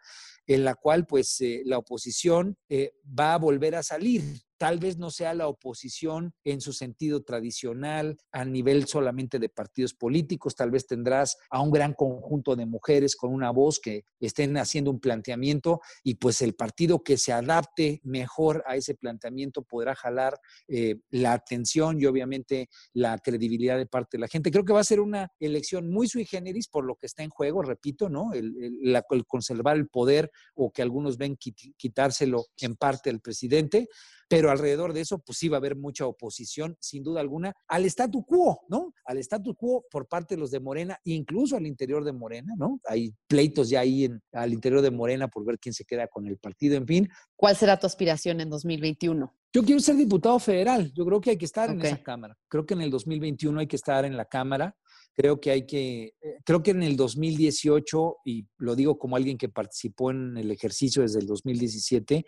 en 0.47 0.65
la 0.65 0.75
cual 0.75 1.05
pues 1.05 1.39
eh, 1.41 1.61
la 1.65 1.77
oposición 1.77 2.57
eh, 2.69 2.93
va 3.07 3.33
a 3.33 3.37
volver 3.37 3.75
a 3.75 3.83
salir. 3.83 4.23
Tal 4.61 4.77
vez 4.77 4.99
no 4.99 5.09
sea 5.09 5.33
la 5.33 5.47
oposición 5.47 6.35
en 6.43 6.61
su 6.61 6.71
sentido 6.71 7.23
tradicional, 7.23 8.19
a 8.31 8.45
nivel 8.45 8.85
solamente 8.85 9.39
de 9.39 9.49
partidos 9.49 9.95
políticos, 9.95 10.55
tal 10.55 10.69
vez 10.69 10.85
tendrás 10.85 11.35
a 11.49 11.61
un 11.61 11.71
gran 11.71 11.95
conjunto 11.95 12.55
de 12.55 12.67
mujeres 12.67 13.15
con 13.15 13.33
una 13.33 13.49
voz 13.49 13.79
que 13.79 14.05
estén 14.19 14.55
haciendo 14.57 14.91
un 14.91 14.99
planteamiento 14.99 15.81
y 16.03 16.13
pues 16.13 16.43
el 16.43 16.53
partido 16.53 17.01
que 17.01 17.17
se 17.17 17.33
adapte 17.33 18.01
mejor 18.03 18.63
a 18.67 18.75
ese 18.75 18.93
planteamiento 18.93 19.63
podrá 19.63 19.95
jalar 19.95 20.37
eh, 20.67 20.97
la 21.09 21.33
atención 21.33 21.99
y 21.99 22.05
obviamente 22.05 22.69
la 22.93 23.17
credibilidad 23.17 23.79
de 23.79 23.87
parte 23.87 24.17
de 24.17 24.21
la 24.21 24.27
gente. 24.27 24.51
Creo 24.51 24.63
que 24.63 24.73
va 24.73 24.81
a 24.81 24.83
ser 24.83 24.99
una 24.99 25.31
elección 25.39 25.89
muy 25.89 26.07
sui 26.07 26.23
generis 26.23 26.67
por 26.67 26.85
lo 26.85 26.97
que 26.97 27.07
está 27.07 27.23
en 27.23 27.31
juego, 27.31 27.63
repito, 27.63 28.09
¿no? 28.09 28.31
El, 28.33 28.55
el, 28.61 29.25
conservar 29.25 29.77
el 29.77 29.87
poder 29.87 30.29
o 30.53 30.71
que 30.71 30.83
algunos 30.83 31.17
ven 31.17 31.35
quitárselo 31.35 32.45
en 32.59 32.75
parte 32.75 33.09
al 33.09 33.21
presidente, 33.21 33.87
pero 34.29 34.50
alrededor 34.51 34.93
de 34.93 35.01
eso, 35.01 35.19
pues 35.19 35.37
sí 35.37 35.47
va 35.49 35.57
a 35.57 35.59
haber 35.59 35.75
mucha 35.75 36.05
oposición, 36.05 36.77
sin 36.79 37.03
duda 37.03 37.21
alguna, 37.21 37.53
al 37.67 37.85
statu 37.85 38.25
quo, 38.25 38.61
¿no? 38.69 38.93
Al 39.05 39.17
statu 39.19 39.55
quo 39.55 39.85
por 39.89 40.07
parte 40.07 40.35
de 40.35 40.39
los 40.39 40.51
de 40.51 40.59
Morena, 40.59 40.99
incluso 41.03 41.55
al 41.55 41.67
interior 41.67 42.03
de 42.03 42.13
Morena, 42.13 42.53
¿no? 42.57 42.79
Hay 42.85 43.13
pleitos 43.27 43.69
ya 43.69 43.81
ahí 43.81 44.05
en, 44.05 44.21
al 44.31 44.53
interior 44.53 44.81
de 44.81 44.91
Morena 44.91 45.27
por 45.27 45.45
ver 45.45 45.59
quién 45.59 45.73
se 45.73 45.85
queda 45.85 46.07
con 46.07 46.27
el 46.27 46.37
partido, 46.37 46.75
en 46.75 46.87
fin. 46.87 47.09
¿Cuál 47.35 47.55
será 47.55 47.79
tu 47.79 47.87
aspiración 47.87 48.41
en 48.41 48.49
2021? 48.49 49.33
Yo 49.53 49.63
quiero 49.63 49.81
ser 49.81 49.95
diputado 49.97 50.39
federal, 50.39 50.91
yo 50.93 51.05
creo 51.05 51.19
que 51.19 51.31
hay 51.31 51.37
que 51.37 51.45
estar 51.45 51.69
okay. 51.69 51.79
en 51.79 51.85
esa 51.85 52.03
Cámara, 52.03 52.37
creo 52.47 52.65
que 52.65 52.73
en 52.73 52.81
el 52.81 52.89
2021 52.89 53.59
hay 53.59 53.67
que 53.67 53.75
estar 53.75 54.05
en 54.05 54.15
la 54.15 54.25
Cámara, 54.25 54.77
creo 55.13 55.39
que 55.41 55.51
hay 55.51 55.65
que, 55.65 56.13
creo 56.45 56.63
que 56.63 56.71
en 56.71 56.83
el 56.83 56.95
2018, 56.95 58.17
y 58.25 58.47
lo 58.57 58.75
digo 58.75 58.97
como 58.97 59.15
alguien 59.15 59.37
que 59.37 59.49
participó 59.49 60.11
en 60.11 60.37
el 60.37 60.51
ejercicio 60.51 61.01
desde 61.01 61.19
el 61.19 61.27
2017, 61.27 62.25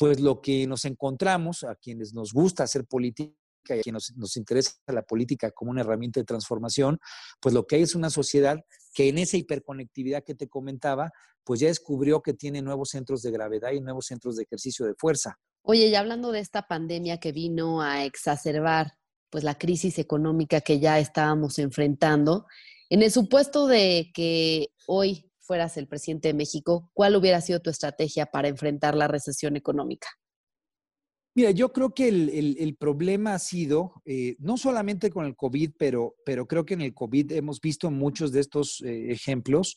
pues 0.00 0.18
lo 0.18 0.40
que 0.40 0.66
nos 0.66 0.86
encontramos, 0.86 1.62
a 1.62 1.74
quienes 1.74 2.14
nos 2.14 2.32
gusta 2.32 2.62
hacer 2.62 2.86
política 2.86 3.34
y 3.68 3.80
a 3.80 3.82
quienes 3.82 4.14
nos, 4.16 4.34
interesa 4.38 4.72
la 4.86 5.02
política 5.02 5.50
como 5.50 5.72
una 5.72 5.82
herramienta 5.82 6.20
de 6.20 6.24
transformación, 6.24 6.98
pues 7.38 7.54
lo 7.54 7.66
que 7.66 7.76
hay 7.76 7.82
es 7.82 7.94
una 7.94 8.08
sociedad 8.08 8.56
que 8.94 9.10
en 9.10 9.18
esa 9.18 9.36
hiperconectividad 9.36 10.24
que 10.24 10.34
te 10.34 10.48
comentaba, 10.48 11.10
pues 11.44 11.60
ya 11.60 11.66
descubrió 11.66 12.22
que 12.22 12.32
tiene 12.32 12.62
nuevos 12.62 12.88
centros 12.88 13.20
de 13.20 13.30
gravedad 13.30 13.72
y 13.72 13.80
nuevos 13.82 14.06
centros 14.06 14.36
de 14.36 14.44
ejercicio 14.44 14.86
de 14.86 14.94
fuerza. 14.94 15.38
Oye, 15.60 15.88
y 15.88 15.94
hablando 15.94 16.32
de 16.32 16.40
esta 16.40 16.66
pandemia 16.66 17.20
que 17.20 17.32
vino 17.32 17.82
a 17.82 18.06
exacerbar 18.06 18.94
pues 19.28 19.44
la 19.44 19.58
crisis 19.58 19.98
económica 19.98 20.62
que 20.62 20.80
ya 20.80 20.98
estábamos 20.98 21.58
enfrentando, 21.58 22.46
en 22.88 23.02
el 23.02 23.12
supuesto 23.12 23.66
de 23.66 24.10
que 24.14 24.68
hoy 24.86 25.29
fueras 25.50 25.76
el 25.78 25.88
presidente 25.88 26.28
de 26.28 26.34
México, 26.34 26.88
¿cuál 26.94 27.16
hubiera 27.16 27.40
sido 27.40 27.58
tu 27.58 27.70
estrategia 27.70 28.24
para 28.26 28.46
enfrentar 28.46 28.94
la 28.94 29.08
recesión 29.08 29.56
económica? 29.56 30.06
Mira, 31.34 31.50
yo 31.50 31.72
creo 31.72 31.90
que 31.92 32.06
el, 32.06 32.28
el- 32.28 32.56
el 32.60 32.76
problema 32.76 33.34
ha 33.34 33.38
sido, 33.40 33.94
eh, 34.04 34.36
no 34.38 34.56
solamente 34.56 35.10
con 35.10 35.26
el 35.26 35.34
COVID, 35.34 35.72
pero, 35.76 36.14
pero 36.24 36.46
creo 36.46 36.64
que 36.64 36.74
en 36.74 36.82
el 36.82 36.94
COVID 36.94 37.32
hemos 37.32 37.60
visto 37.60 37.90
muchos 37.90 38.30
de 38.30 38.38
estos 38.40 38.80
eh, 38.82 39.10
ejemplos, 39.10 39.74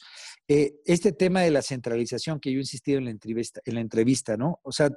eh, 0.48 0.76
este 0.86 1.12
tema 1.12 1.42
de 1.42 1.50
la 1.50 1.64
centralización 1.64 2.40
que 2.40 2.52
yo 2.52 2.58
he 2.58 2.62
insistido 2.62 3.00
en 3.00 3.06
la 3.06 3.12
entrevista, 3.12 3.60
en 3.66 3.74
la 3.74 3.82
entrevista, 3.82 4.38
¿no? 4.38 4.60
O 4.62 4.72
sea, 4.72 4.92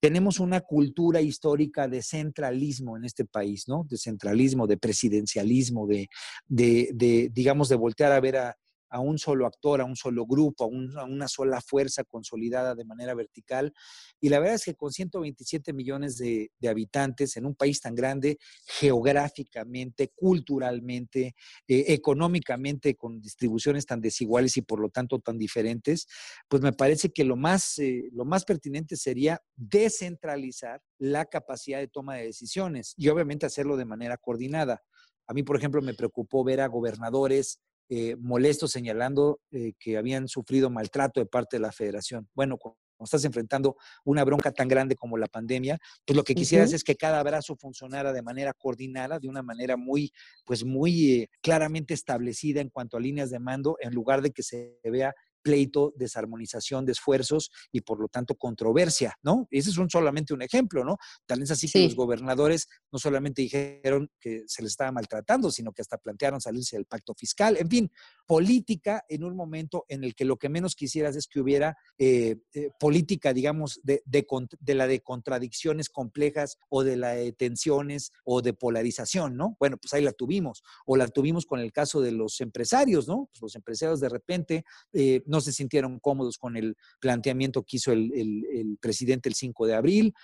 tenemos 0.00 0.40
una 0.40 0.60
cultura 0.60 1.20
histórica 1.20 1.86
de 1.86 2.02
centralismo 2.02 2.96
en 2.96 3.04
este 3.04 3.24
país, 3.26 3.68
¿no? 3.68 3.86
De 3.88 3.96
centralismo, 3.96 4.66
de 4.66 4.76
presidencialismo, 4.76 5.86
de, 5.86 6.08
de, 6.48 6.90
de, 6.94 7.30
digamos, 7.32 7.68
de 7.68 7.76
voltear 7.76 8.10
a 8.10 8.20
ver 8.20 8.36
a, 8.38 8.56
a 8.90 9.00
un 9.00 9.18
solo 9.18 9.46
actor, 9.46 9.80
a 9.80 9.84
un 9.84 9.96
solo 9.96 10.26
grupo, 10.26 10.64
a, 10.64 10.66
un- 10.68 10.96
a 10.98 11.04
una 11.04 11.28
sola 11.28 11.60
fuerza 11.60 12.04
consolidada 12.04 12.74
de 12.74 12.84
manera 12.84 13.14
vertical. 13.14 13.72
Y 14.20 14.28
la 14.28 14.38
verdad 14.38 14.54
es 14.56 14.64
que 14.64 14.74
con 14.74 14.92
127 14.92 15.72
millones 15.72 16.16
de, 16.18 16.50
de 16.58 16.68
habitantes 16.68 17.36
en 17.36 17.46
un 17.46 17.54
país 17.54 17.80
tan 17.80 17.94
grande, 17.94 18.38
geográficamente, 18.66 20.12
culturalmente, 20.14 21.34
eh, 21.68 21.84
económicamente, 21.88 22.94
con 22.96 23.20
distribuciones 23.20 23.86
tan 23.86 24.00
desiguales 24.00 24.56
y 24.56 24.62
por 24.62 24.80
lo 24.80 24.88
tanto 24.88 25.18
tan 25.18 25.38
diferentes, 25.38 26.06
pues 26.48 26.62
me 26.62 26.72
parece 26.72 27.10
que 27.10 27.24
lo 27.24 27.36
más, 27.36 27.78
eh, 27.78 28.08
lo 28.12 28.24
más 28.24 28.44
pertinente 28.44 28.96
sería 28.96 29.40
descentralizar 29.56 30.80
la 30.98 31.24
capacidad 31.26 31.78
de 31.78 31.88
toma 31.88 32.16
de 32.16 32.24
decisiones 32.26 32.94
y 32.96 33.08
obviamente 33.08 33.46
hacerlo 33.46 33.76
de 33.76 33.84
manera 33.84 34.16
coordinada. 34.16 34.82
A 35.28 35.34
mí, 35.34 35.42
por 35.42 35.56
ejemplo, 35.56 35.82
me 35.82 35.94
preocupó 35.94 36.44
ver 36.44 36.60
a 36.60 36.68
gobernadores 36.68 37.60
eh, 37.88 38.16
molestos 38.16 38.72
señalando 38.72 39.40
eh, 39.50 39.72
que 39.78 39.96
habían 39.96 40.28
sufrido 40.28 40.70
maltrato 40.70 41.20
de 41.20 41.26
parte 41.26 41.56
de 41.56 41.60
la 41.60 41.72
federación. 41.72 42.28
Bueno, 42.34 42.56
cuando 42.58 42.78
estás 43.00 43.24
enfrentando 43.24 43.76
una 44.04 44.24
bronca 44.24 44.50
tan 44.52 44.68
grande 44.68 44.96
como 44.96 45.18
la 45.18 45.26
pandemia, 45.26 45.78
pues 46.04 46.16
lo 46.16 46.24
que 46.24 46.34
quisieras 46.34 46.72
es 46.72 46.82
que 46.82 46.96
cada 46.96 47.22
brazo 47.22 47.56
funcionara 47.56 48.12
de 48.12 48.22
manera 48.22 48.52
coordinada, 48.54 49.18
de 49.18 49.28
una 49.28 49.42
manera 49.42 49.76
muy, 49.76 50.12
pues 50.44 50.64
muy 50.64 51.12
eh, 51.12 51.30
claramente 51.42 51.94
establecida 51.94 52.60
en 52.60 52.70
cuanto 52.70 52.96
a 52.96 53.00
líneas 53.00 53.30
de 53.30 53.38
mando, 53.38 53.76
en 53.80 53.94
lugar 53.94 54.22
de 54.22 54.30
que 54.30 54.42
se 54.42 54.78
vea 54.82 55.14
pleito, 55.46 55.92
desarmonización 55.94 56.84
de 56.84 56.90
esfuerzos 56.90 57.52
y 57.70 57.82
por 57.82 58.00
lo 58.00 58.08
tanto 58.08 58.34
controversia, 58.34 59.14
¿no? 59.22 59.46
Ese 59.52 59.70
es 59.70 59.78
un, 59.78 59.88
solamente 59.88 60.34
un 60.34 60.42
ejemplo, 60.42 60.84
¿no? 60.84 60.96
Tal 61.24 61.40
es 61.40 61.52
así 61.52 61.70
que 61.70 61.84
los 61.84 61.94
gobernadores 61.94 62.66
no 62.90 62.98
solamente 62.98 63.42
dijeron 63.42 64.10
que 64.18 64.42
se 64.48 64.62
les 64.62 64.72
estaba 64.72 64.90
maltratando, 64.90 65.52
sino 65.52 65.72
que 65.72 65.82
hasta 65.82 65.98
plantearon 65.98 66.40
salirse 66.40 66.74
del 66.74 66.86
pacto 66.86 67.14
fiscal. 67.14 67.56
En 67.60 67.70
fin, 67.70 67.92
política 68.26 69.04
en 69.08 69.24
un 69.24 69.36
momento 69.36 69.84
en 69.88 70.04
el 70.04 70.14
que 70.14 70.24
lo 70.24 70.36
que 70.36 70.48
menos 70.48 70.74
quisieras 70.74 71.16
es 71.16 71.28
que 71.28 71.40
hubiera 71.40 71.76
eh, 71.96 72.36
eh, 72.52 72.70
política, 72.78 73.32
digamos, 73.32 73.80
de, 73.82 74.02
de, 74.04 74.74
la 74.74 74.86
de 74.86 75.00
contradicciones 75.00 75.88
complejas 75.88 76.58
o 76.68 76.82
de 76.82 76.96
la 76.96 77.10
de 77.10 77.32
tensiones 77.32 78.12
o 78.24 78.42
de 78.42 78.52
polarización, 78.52 79.36
¿no? 79.36 79.56
Bueno, 79.60 79.76
pues 79.76 79.94
ahí 79.94 80.02
la 80.02 80.12
tuvimos. 80.12 80.62
O 80.84 80.96
la 80.96 81.06
tuvimos 81.08 81.46
con 81.46 81.60
el 81.60 81.72
caso 81.72 82.00
de 82.00 82.12
los 82.12 82.40
empresarios, 82.40 83.06
¿no? 83.06 83.28
Pues 83.32 83.42
los 83.42 83.54
empresarios 83.54 84.00
de 84.00 84.08
repente 84.08 84.64
eh, 84.92 85.22
no 85.26 85.40
se 85.40 85.52
sintieron 85.52 86.00
cómodos 86.00 86.36
con 86.36 86.56
el 86.56 86.76
planteamiento 87.00 87.62
que 87.62 87.76
hizo 87.76 87.92
el, 87.92 88.78
presidente 88.80 89.28
el 89.28 89.34
5 89.34 89.66
de 89.66 89.74
abril, 89.74 90.14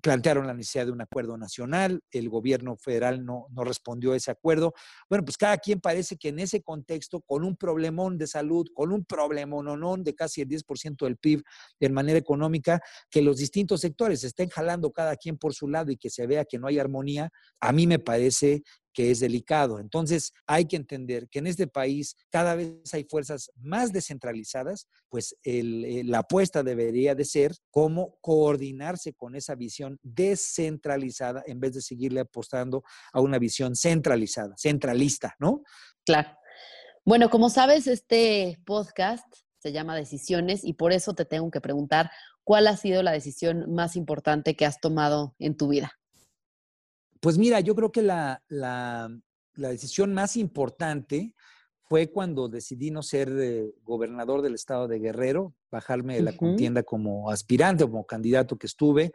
plantearon 0.00 0.46
la 0.46 0.54
necesidad 0.54 0.86
de 0.86 0.92
un 0.92 1.00
acuerdo 1.00 1.36
nacional, 1.36 2.02
el 2.10 2.28
gobierno 2.28 2.76
federal 2.76 3.24
no, 3.24 3.46
no 3.50 3.64
respondió 3.64 4.12
a 4.12 4.16
ese 4.16 4.30
acuerdo. 4.30 4.74
Bueno, 5.08 5.24
pues 5.24 5.36
cada 5.36 5.58
quien 5.58 5.80
parece 5.80 6.16
que 6.16 6.28
en 6.28 6.38
ese 6.38 6.53
contexto, 6.62 7.20
con 7.20 7.44
un 7.44 7.56
problemón 7.56 8.18
de 8.18 8.26
salud, 8.26 8.66
con 8.74 8.92
un 8.92 9.04
problemón 9.04 10.04
de 10.04 10.14
casi 10.14 10.42
el 10.42 10.48
10% 10.48 11.04
del 11.04 11.16
PIB 11.16 11.42
en 11.80 11.92
manera 11.92 12.18
económica, 12.18 12.80
que 13.10 13.22
los 13.22 13.38
distintos 13.38 13.80
sectores 13.80 14.24
estén 14.24 14.48
jalando 14.48 14.92
cada 14.92 15.16
quien 15.16 15.36
por 15.36 15.54
su 15.54 15.68
lado 15.68 15.90
y 15.90 15.96
que 15.96 16.10
se 16.10 16.26
vea 16.26 16.44
que 16.44 16.58
no 16.58 16.66
hay 16.66 16.78
armonía, 16.78 17.30
a 17.60 17.72
mí 17.72 17.86
me 17.86 17.98
parece 17.98 18.62
que 18.94 19.10
es 19.10 19.20
delicado. 19.20 19.80
Entonces, 19.80 20.32
hay 20.46 20.66
que 20.66 20.76
entender 20.76 21.28
que 21.28 21.40
en 21.40 21.48
este 21.48 21.66
país 21.66 22.16
cada 22.30 22.54
vez 22.54 22.94
hay 22.94 23.04
fuerzas 23.04 23.50
más 23.56 23.92
descentralizadas, 23.92 24.86
pues 25.10 25.36
eh, 25.42 26.02
la 26.04 26.20
apuesta 26.20 26.62
debería 26.62 27.14
de 27.14 27.24
ser 27.24 27.52
cómo 27.70 28.16
coordinarse 28.20 29.12
con 29.12 29.34
esa 29.34 29.56
visión 29.56 29.98
descentralizada 30.02 31.42
en 31.46 31.60
vez 31.60 31.74
de 31.74 31.82
seguirle 31.82 32.20
apostando 32.20 32.84
a 33.12 33.20
una 33.20 33.38
visión 33.38 33.74
centralizada, 33.74 34.54
centralista, 34.56 35.34
¿no? 35.40 35.62
Claro. 36.06 36.30
Bueno, 37.04 37.28
como 37.30 37.50
sabes, 37.50 37.86
este 37.86 38.58
podcast 38.64 39.26
se 39.58 39.72
llama 39.72 39.96
Decisiones 39.96 40.64
y 40.64 40.74
por 40.74 40.92
eso 40.92 41.14
te 41.14 41.24
tengo 41.24 41.50
que 41.50 41.60
preguntar 41.60 42.10
cuál 42.44 42.66
ha 42.66 42.76
sido 42.76 43.02
la 43.02 43.12
decisión 43.12 43.72
más 43.74 43.96
importante 43.96 44.56
que 44.56 44.66
has 44.66 44.80
tomado 44.80 45.34
en 45.38 45.56
tu 45.56 45.68
vida. 45.68 45.92
Pues 47.20 47.38
mira, 47.38 47.60
yo 47.60 47.74
creo 47.74 47.90
que 47.92 48.02
la, 48.02 48.42
la- 48.48 49.10
la 49.56 49.68
decisión 49.68 50.12
más 50.12 50.36
importante 50.36 51.32
fue 51.82 52.10
cuando 52.10 52.48
decidí 52.48 52.90
no 52.90 53.02
ser 53.02 53.30
eh, 53.38 53.72
gobernador 53.84 54.42
del 54.42 54.54
estado 54.54 54.88
de 54.88 54.98
Guerrero, 54.98 55.54
bajarme 55.70 56.16
de 56.16 56.22
la 56.22 56.36
contienda 56.36 56.82
como 56.82 57.30
aspirante, 57.30 57.84
como 57.84 58.04
candidato 58.04 58.56
que 58.56 58.66
estuve. 58.66 59.12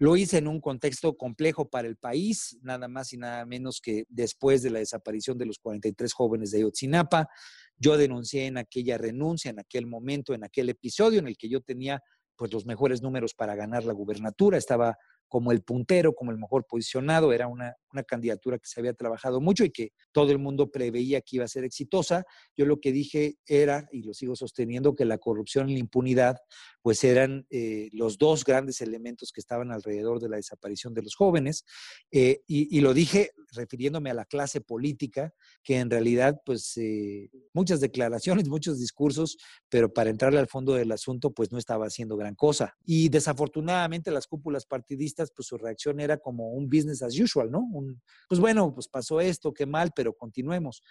Lo 0.00 0.16
hice 0.16 0.38
en 0.38 0.48
un 0.48 0.62
contexto 0.62 1.14
complejo 1.18 1.68
para 1.68 1.86
el 1.86 1.98
país, 1.98 2.58
nada 2.62 2.88
más 2.88 3.12
y 3.12 3.18
nada 3.18 3.44
menos 3.44 3.82
que 3.82 4.06
después 4.08 4.62
de 4.62 4.70
la 4.70 4.78
desaparición 4.78 5.36
de 5.36 5.44
los 5.44 5.58
43 5.58 6.10
jóvenes 6.14 6.50
de 6.50 6.58
Ayotzinapa. 6.58 7.28
Yo 7.76 7.98
denuncié 7.98 8.46
en 8.46 8.56
aquella 8.56 8.96
renuncia, 8.96 9.50
en 9.50 9.60
aquel 9.60 9.86
momento, 9.86 10.32
en 10.32 10.42
aquel 10.42 10.70
episodio 10.70 11.18
en 11.18 11.28
el 11.28 11.36
que 11.36 11.50
yo 11.50 11.60
tenía 11.60 12.02
pues 12.34 12.50
los 12.50 12.64
mejores 12.64 13.02
números 13.02 13.34
para 13.34 13.54
ganar 13.54 13.84
la 13.84 13.92
gubernatura, 13.92 14.56
estaba 14.56 14.96
como 15.28 15.52
el 15.52 15.62
puntero, 15.62 16.14
como 16.14 16.30
el 16.30 16.38
mejor 16.38 16.64
posicionado, 16.66 17.34
era 17.34 17.46
una, 17.46 17.76
una 17.92 18.02
candidatura 18.02 18.58
que 18.58 18.66
se 18.66 18.80
había 18.80 18.94
trabajado 18.94 19.40
mucho 19.40 19.64
y 19.64 19.70
que 19.70 19.92
todo 20.12 20.30
el 20.32 20.38
mundo 20.38 20.70
preveía 20.70 21.20
que 21.20 21.36
iba 21.36 21.44
a 21.44 21.48
ser 21.48 21.64
exitosa. 21.64 22.24
Yo 22.56 22.66
lo 22.66 22.80
que 22.80 22.92
dije 22.92 23.36
era, 23.46 23.88
y 23.92 24.02
lo 24.02 24.14
sigo 24.14 24.36
sosteniendo, 24.36 24.94
que 24.94 25.04
la 25.04 25.18
corrupción 25.18 25.68
y 25.68 25.74
la 25.74 25.80
impunidad 25.80 26.36
pues 26.82 27.04
eran 27.04 27.46
eh, 27.50 27.88
los 27.92 28.16
dos 28.18 28.44
grandes 28.44 28.80
elementos 28.80 29.32
que 29.32 29.40
estaban 29.40 29.70
alrededor 29.70 30.20
de 30.20 30.28
la 30.28 30.36
desaparición 30.36 30.94
de 30.94 31.02
los 31.02 31.14
jóvenes. 31.14 31.64
Eh, 32.10 32.42
y, 32.46 32.74
y, 32.76 32.80
lo 32.80 32.94
dije 32.94 33.32
refiriéndome 33.52 34.10
a 34.10 34.14
la 34.14 34.24
clase 34.24 34.60
política, 34.60 35.34
que 35.62 35.78
en 35.78 35.90
realidad, 35.90 36.40
pues, 36.44 36.76
eh, 36.76 37.30
muchas 37.52 37.80
declaraciones, 37.80 38.48
muchos 38.48 38.78
discursos, 38.78 39.36
pero 39.68 39.92
para 39.92 40.10
entrarle 40.10 40.38
al 40.38 40.48
fondo 40.48 40.74
del 40.74 40.92
asunto, 40.92 41.32
pues 41.32 41.52
no 41.52 41.58
estaba 41.58 41.86
haciendo 41.86 42.16
gran 42.16 42.34
cosa. 42.34 42.76
Y 42.84 43.08
desafortunadamente 43.08 44.10
las 44.10 44.26
cúpulas 44.26 44.66
partidistas, 44.66 45.32
pues 45.34 45.48
su 45.48 45.56
reacción 45.56 46.00
era 46.00 46.18
como 46.18 46.50
un 46.50 46.68
business 46.68 47.02
as 47.02 47.18
usual, 47.18 47.50
¿no? 47.50 47.60
Un, 47.80 48.00
pues 48.28 48.40
bueno, 48.40 48.72
pues 48.74 48.88
pasó 48.88 49.20
esto, 49.20 49.52
qué 49.52 49.66
mal, 49.66 49.90
pero 49.94 50.14
continuemos. 50.14 50.82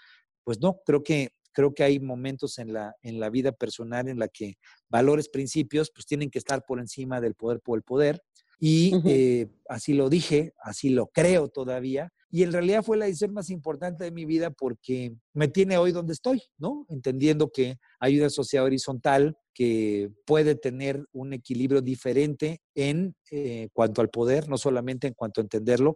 Pues 0.44 0.60
no, 0.60 0.82
creo 0.86 1.04
que 1.04 1.30
creo 1.52 1.74
que 1.74 1.84
hay 1.84 2.00
momentos 2.00 2.58
en 2.60 2.74
la, 2.74 2.96
en 3.02 3.20
la 3.20 3.30
vida 3.30 3.52
personal 3.52 4.08
en 4.08 4.20
la 4.20 4.28
que 4.28 4.56
valores, 4.90 5.30
principios, 5.30 5.92
pues 5.94 6.06
tienen 6.06 6.30
que 6.30 6.40
estar 6.40 6.64
por 6.66 6.80
encima 6.80 7.20
del 7.22 7.36
poder 7.36 7.60
por 7.62 7.78
el 7.78 7.84
poder. 7.84 8.22
Y 8.60 8.94
uh 8.94 9.00
-huh. 9.00 9.10
eh, 9.10 9.48
así 9.68 9.94
lo 9.94 10.10
dije, 10.10 10.54
así 10.62 10.90
lo 10.90 11.08
creo 11.08 11.48
todavía. 11.48 12.12
Y 12.32 12.44
en 12.44 12.52
realidad 12.52 12.84
fue 12.84 12.98
la 12.98 13.06
decisión 13.06 13.34
más 13.34 13.50
importante 13.50 14.04
de 14.04 14.12
mi 14.12 14.26
vida 14.26 14.52
porque 14.52 15.16
me 15.34 15.48
tiene 15.48 15.78
hoy 15.78 15.92
donde 15.92 16.14
estoy, 16.14 16.44
¿no? 16.58 16.86
Entendiendo 16.90 17.50
que 17.52 17.78
hay 18.00 18.20
una 18.20 18.30
sociedad 18.30 18.66
horizontal 18.66 19.36
que 19.54 20.12
puede 20.26 20.56
tener 20.56 21.06
un 21.12 21.34
equilibrio 21.34 21.82
diferente 21.82 22.62
en 22.76 23.16
eh, 23.32 23.70
cuanto 23.74 24.02
al 24.02 24.10
poder, 24.10 24.48
no 24.48 24.58
solamente 24.58 25.08
en 25.08 25.14
cuanto 25.14 25.42
a 25.42 25.44
entenderlo, 25.44 25.96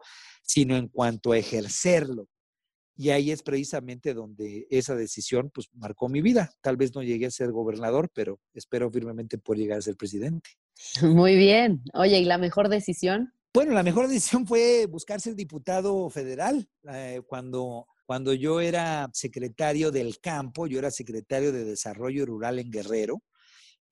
sino 0.53 0.77
en 0.77 0.87
cuanto 0.87 1.31
a 1.31 1.37
ejercerlo. 1.39 2.27
Y 2.95 3.09
ahí 3.09 3.31
es 3.31 3.41
precisamente 3.41 4.13
donde 4.13 4.67
esa 4.69 4.95
decisión 4.95 5.49
pues, 5.51 5.67
marcó 5.73 6.09
mi 6.09 6.21
vida. 6.21 6.51
Tal 6.61 6.77
vez 6.77 6.93
no 6.93 7.01
llegué 7.01 7.25
a 7.25 7.31
ser 7.31 7.51
gobernador, 7.51 8.11
pero 8.13 8.39
espero 8.53 8.91
firmemente 8.91 9.39
por 9.39 9.57
llegar 9.57 9.79
a 9.79 9.81
ser 9.81 9.95
presidente. 9.95 10.51
Muy 11.01 11.35
bien. 11.35 11.81
Oye, 11.95 12.19
¿y 12.19 12.25
la 12.25 12.37
mejor 12.37 12.69
decisión? 12.69 13.33
Bueno, 13.51 13.73
la 13.73 13.81
mejor 13.81 14.07
decisión 14.07 14.45
fue 14.45 14.85
buscar 14.85 15.19
ser 15.19 15.33
diputado 15.33 16.07
federal. 16.11 16.67
Eh, 16.87 17.23
cuando, 17.25 17.87
cuando 18.05 18.31
yo 18.33 18.61
era 18.61 19.09
secretario 19.11 19.89
del 19.89 20.19
campo, 20.19 20.67
yo 20.67 20.77
era 20.77 20.91
secretario 20.91 21.51
de 21.51 21.63
Desarrollo 21.63 22.27
Rural 22.27 22.59
en 22.59 22.69
Guerrero. 22.69 23.23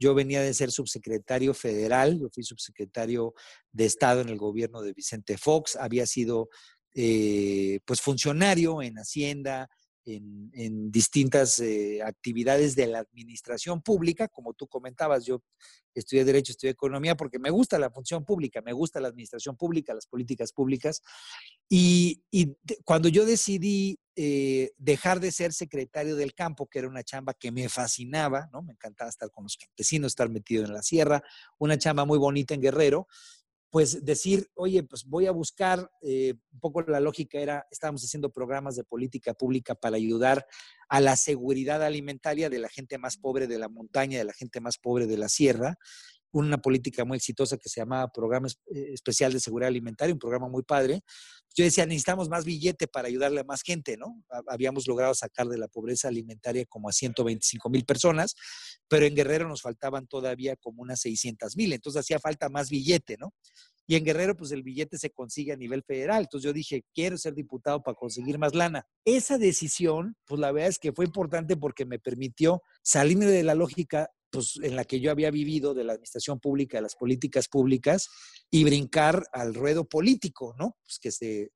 Yo 0.02 0.16
venía 0.16 0.42
de 0.42 0.56
ser 0.56 0.72
subsecretario 0.72 1.54
federal, 1.54 2.20
yo 2.20 2.28
fui 2.34 2.44
subsecretario 2.44 3.36
de 3.72 3.86
Estado 3.86 4.22
en 4.22 4.30
el 4.30 4.38
gobierno 4.38 4.82
de 4.82 4.94
Vicente 4.94 5.38
Fox, 5.38 5.76
había 5.76 6.08
sido 6.08 6.50
eh, 6.96 7.82
pues 7.86 8.02
funcionario 8.02 8.82
en 8.82 8.96
Hacienda, 8.96 9.70
en, 10.04 10.92
distintas 10.92 11.60
eh, 11.60 12.02
actividades 12.04 12.76
de 12.76 12.88
la 12.88 12.98
administración 12.98 13.84
pública, 13.84 14.28
como 14.28 14.56
tú 14.56 14.68
comentabas, 14.68 15.24
yo 15.24 15.44
estudié 15.94 16.26
Derecho, 16.26 16.54
estudié 16.54 16.72
Economía, 16.72 17.16
porque 17.16 17.38
me 17.38 17.52
gusta 17.52 17.78
la 17.78 17.92
función 17.92 18.26
pública, 18.26 18.64
me 18.64 18.74
gusta 18.74 19.00
la 19.00 19.10
administración 19.10 19.56
pública, 19.56 19.94
las 19.94 20.08
políticas 20.08 20.52
públicas, 20.52 21.04
y 21.70 22.24
cuando 22.84 23.08
yo 23.08 23.24
decidí 23.24 24.00
eh, 24.16 24.72
dejar 24.78 25.20
de 25.20 25.32
ser 25.32 25.54
secretario 25.54 26.16
del 26.16 26.34
campo, 26.34 26.68
que 26.68 26.80
era 26.80 26.88
una 26.88 27.04
chamba 27.04 27.34
que 27.34 27.52
me 27.52 27.70
fascinaba, 27.70 28.50
¿no? 28.52 28.62
Me 28.62 28.74
encantaba 28.74 29.10
estar 29.10 29.32
con 29.32 29.46
los 29.46 29.58
campesinos, 29.58 30.12
estar 30.12 30.30
metido 30.30 30.66
en 30.66 30.74
la 30.74 30.84
sierra, 30.84 31.24
una 31.58 31.78
chamba 31.78 32.06
muy 32.06 32.18
bonita 32.18 32.54
en 32.54 32.62
Guerrero, 32.62 33.08
pues 33.72 34.04
decir, 34.04 34.52
oye, 34.56 34.84
pues 34.84 35.06
voy 35.06 35.28
a 35.28 35.32
buscar, 35.32 35.90
eh, 36.02 36.34
un 36.52 36.60
poco 36.60 36.82
la 36.82 37.00
lógica 37.00 37.40
era, 37.40 37.66
estábamos 37.72 38.04
haciendo 38.04 38.30
programas 38.30 38.76
de 38.76 38.84
política 38.84 39.34
pública 39.34 39.76
para 39.76 39.96
ayudar 39.96 40.46
a 40.90 41.00
la 41.00 41.16
seguridad 41.16 41.82
alimentaria 41.82 42.50
de 42.50 42.60
la 42.60 42.68
gente 42.68 42.98
más 42.98 43.16
pobre 43.16 43.48
de 43.48 43.58
la 43.58 43.70
montaña, 43.70 44.18
de 44.18 44.26
la 44.26 44.34
gente 44.34 44.60
más 44.60 44.78
pobre 44.78 45.08
de 45.08 45.18
la 45.18 45.30
sierra, 45.30 45.78
una 46.32 46.58
política 46.58 47.06
muy 47.06 47.18
exitosa 47.18 47.58
que 47.58 47.70
se 47.70 47.82
llamaba 47.82 48.08
Programa 48.12 48.48
eh, 48.48 48.92
Especial 48.94 49.34
de 49.34 49.40
Seguridad 49.40 49.68
Alimentaria, 49.68 50.14
un 50.14 50.20
programa 50.20 50.48
muy 50.48 50.64
padre. 50.64 51.02
Yo 51.56 51.66
decía, 51.66 51.86
necesitamos 51.86 52.30
más 52.30 52.46
billete 52.46 52.88
para 52.88 53.10
ayudarle 53.10 53.42
a 53.42 53.44
más 53.44 53.62
gente, 53.62 53.98
¿no? 53.98 54.24
Habíamos 54.48 54.88
logrado 54.88 55.14
sacar 55.14 55.48
de 55.48 55.58
la 55.58 55.68
pobreza 55.68 56.08
alimentaria 56.08 56.66
como 56.66 56.88
a 56.88 56.94
125 56.94 57.70
mil 57.70 57.84
personas, 57.84 58.36
pero 58.88 59.06
en 59.06 59.16
Guerrero 59.16 59.50
nos 59.50 59.62
faltaban 59.62 60.08
todavía 60.08 60.56
como 60.56 60.82
unas 60.82 61.02
600 61.02 61.58
mil, 61.58 61.74
entonces 61.74 62.00
hacía 62.00 62.20
falta 62.20 62.48
más 62.48 62.70
billete, 62.70 63.18
¿no? 63.18 63.34
Y 63.92 63.96
en 63.96 64.06
Guerrero, 64.06 64.38
pues 64.38 64.52
el 64.52 64.64
billete 64.64 64.98
se 64.98 65.10
consigue 65.10 65.52
a 65.52 65.58
nivel 65.58 65.84
federal. 65.84 66.22
Entonces 66.22 66.46
yo 66.46 66.54
dije, 66.54 66.86
quiero 66.94 67.18
ser 67.18 67.34
diputado 67.34 67.84
para 67.84 67.96
conseguir 67.96 68.38
más 68.38 68.56
lana. 68.56 68.88
Esa 69.04 69.38
decisión, 69.38 70.16
pues 70.26 70.40
la 70.40 70.54
verdad 70.54 70.70
es 70.70 70.80
que 70.80 70.94
fue 70.94 71.04
importante 71.04 71.58
porque 71.58 71.86
me 71.86 72.00
permitió 72.00 72.62
salirme 72.84 73.26
de 73.26 73.44
la 73.44 73.54
lógica 73.54 74.10
pues, 74.32 74.60
en 74.62 74.76
la 74.76 74.86
que 74.86 75.00
yo 75.00 75.12
había 75.12 75.30
vivido 75.32 75.74
de 75.74 75.84
la 75.84 75.94
administración 75.94 76.40
pública, 76.40 76.78
de 76.78 76.84
las 76.84 76.96
políticas 76.96 77.48
públicas, 77.48 78.10
y 78.50 78.64
brincar 78.64 79.24
al 79.32 79.54
ruedo 79.54 79.86
político, 79.88 80.56
¿no? 80.58 80.78
Pues 80.84 81.00
que 81.00 81.12
se, 81.12 81.52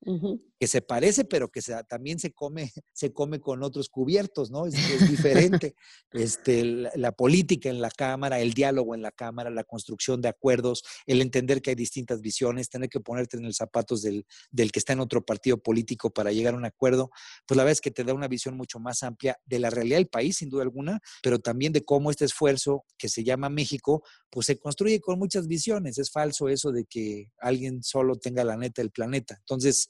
que 0.60 0.68
se 0.68 0.82
parece, 0.82 1.26
pero 1.26 1.50
que 1.50 1.62
también 1.88 2.20
se 2.20 2.32
come, 2.32 2.72
se 2.94 3.14
come 3.14 3.40
con 3.40 3.64
otros 3.64 3.90
cubiertos, 3.90 4.52
¿no? 4.52 4.66
Es, 4.66 4.76
diferente. 5.10 5.76
este, 6.12 6.64
la, 6.64 7.12
política 7.12 7.70
en 7.70 7.82
la 7.82 7.90
Cámara, 7.90 8.40
el 8.40 8.54
diálogo 8.54 8.96
en 8.96 9.02
la 9.02 9.12
Cámara, 9.12 9.50
la 9.50 9.64
construcción 9.64 10.22
de 10.22 10.30
acuerdos, 10.30 10.84
el 11.06 11.22
entender 11.22 11.62
que 11.62 11.72
hay 11.72 11.76
distintas 11.76 12.22
visiones, 12.22 12.70
tener 12.70 12.90
que 12.90 13.00
ponerte 13.00 13.38
en 13.38 13.44
los 13.44 13.56
zapatos 13.56 14.02
del, 14.02 14.26
del 14.52 14.72
que 14.72 14.80
está 14.80 14.94
en 14.94 15.00
otro 15.00 15.26
partido 15.26 15.58
político 15.58 16.12
para 16.12 16.32
llegar 16.32 16.54
a 16.54 16.58
un 16.58 16.66
acuerdo, 16.66 17.10
pues 17.46 17.56
la 17.58 17.64
verdad 17.64 17.74
es 17.74 17.82
que 17.82 17.92
te 17.92 18.04
da 18.04 18.14
una 18.14 18.28
visión 18.28 18.56
mucho 18.58 18.80
más 18.80 19.04
amplia 19.04 19.38
de 19.46 19.60
la 19.60 19.70
realidad 19.70 19.98
del 19.98 20.08
país, 20.08 20.38
sin 20.38 20.50
duda 20.50 20.64
alguna, 20.64 21.00
pero 21.22 21.40
también 21.40 21.74
de 21.74 21.84
cómo 21.84 22.12
este 22.12 22.26
esfuerzo 22.26 22.86
que 22.98 23.10
se 23.10 23.24
llama 23.24 23.50
México, 23.50 24.04
pues 24.30 24.48
se 24.48 24.58
construye 24.58 25.00
con 25.00 25.20
muchas 25.20 25.48
visiones. 25.48 25.98
Es 25.98 26.12
falso 26.12 26.50
eso 26.50 26.72
de 26.72 26.86
que 26.86 27.32
alguien 27.40 27.84
solo 27.84 28.16
tenga 28.18 28.44
la 28.44 28.58
neta 28.58 28.82
del 28.82 28.92
planeta. 28.92 29.38
Entonces, 29.40 29.90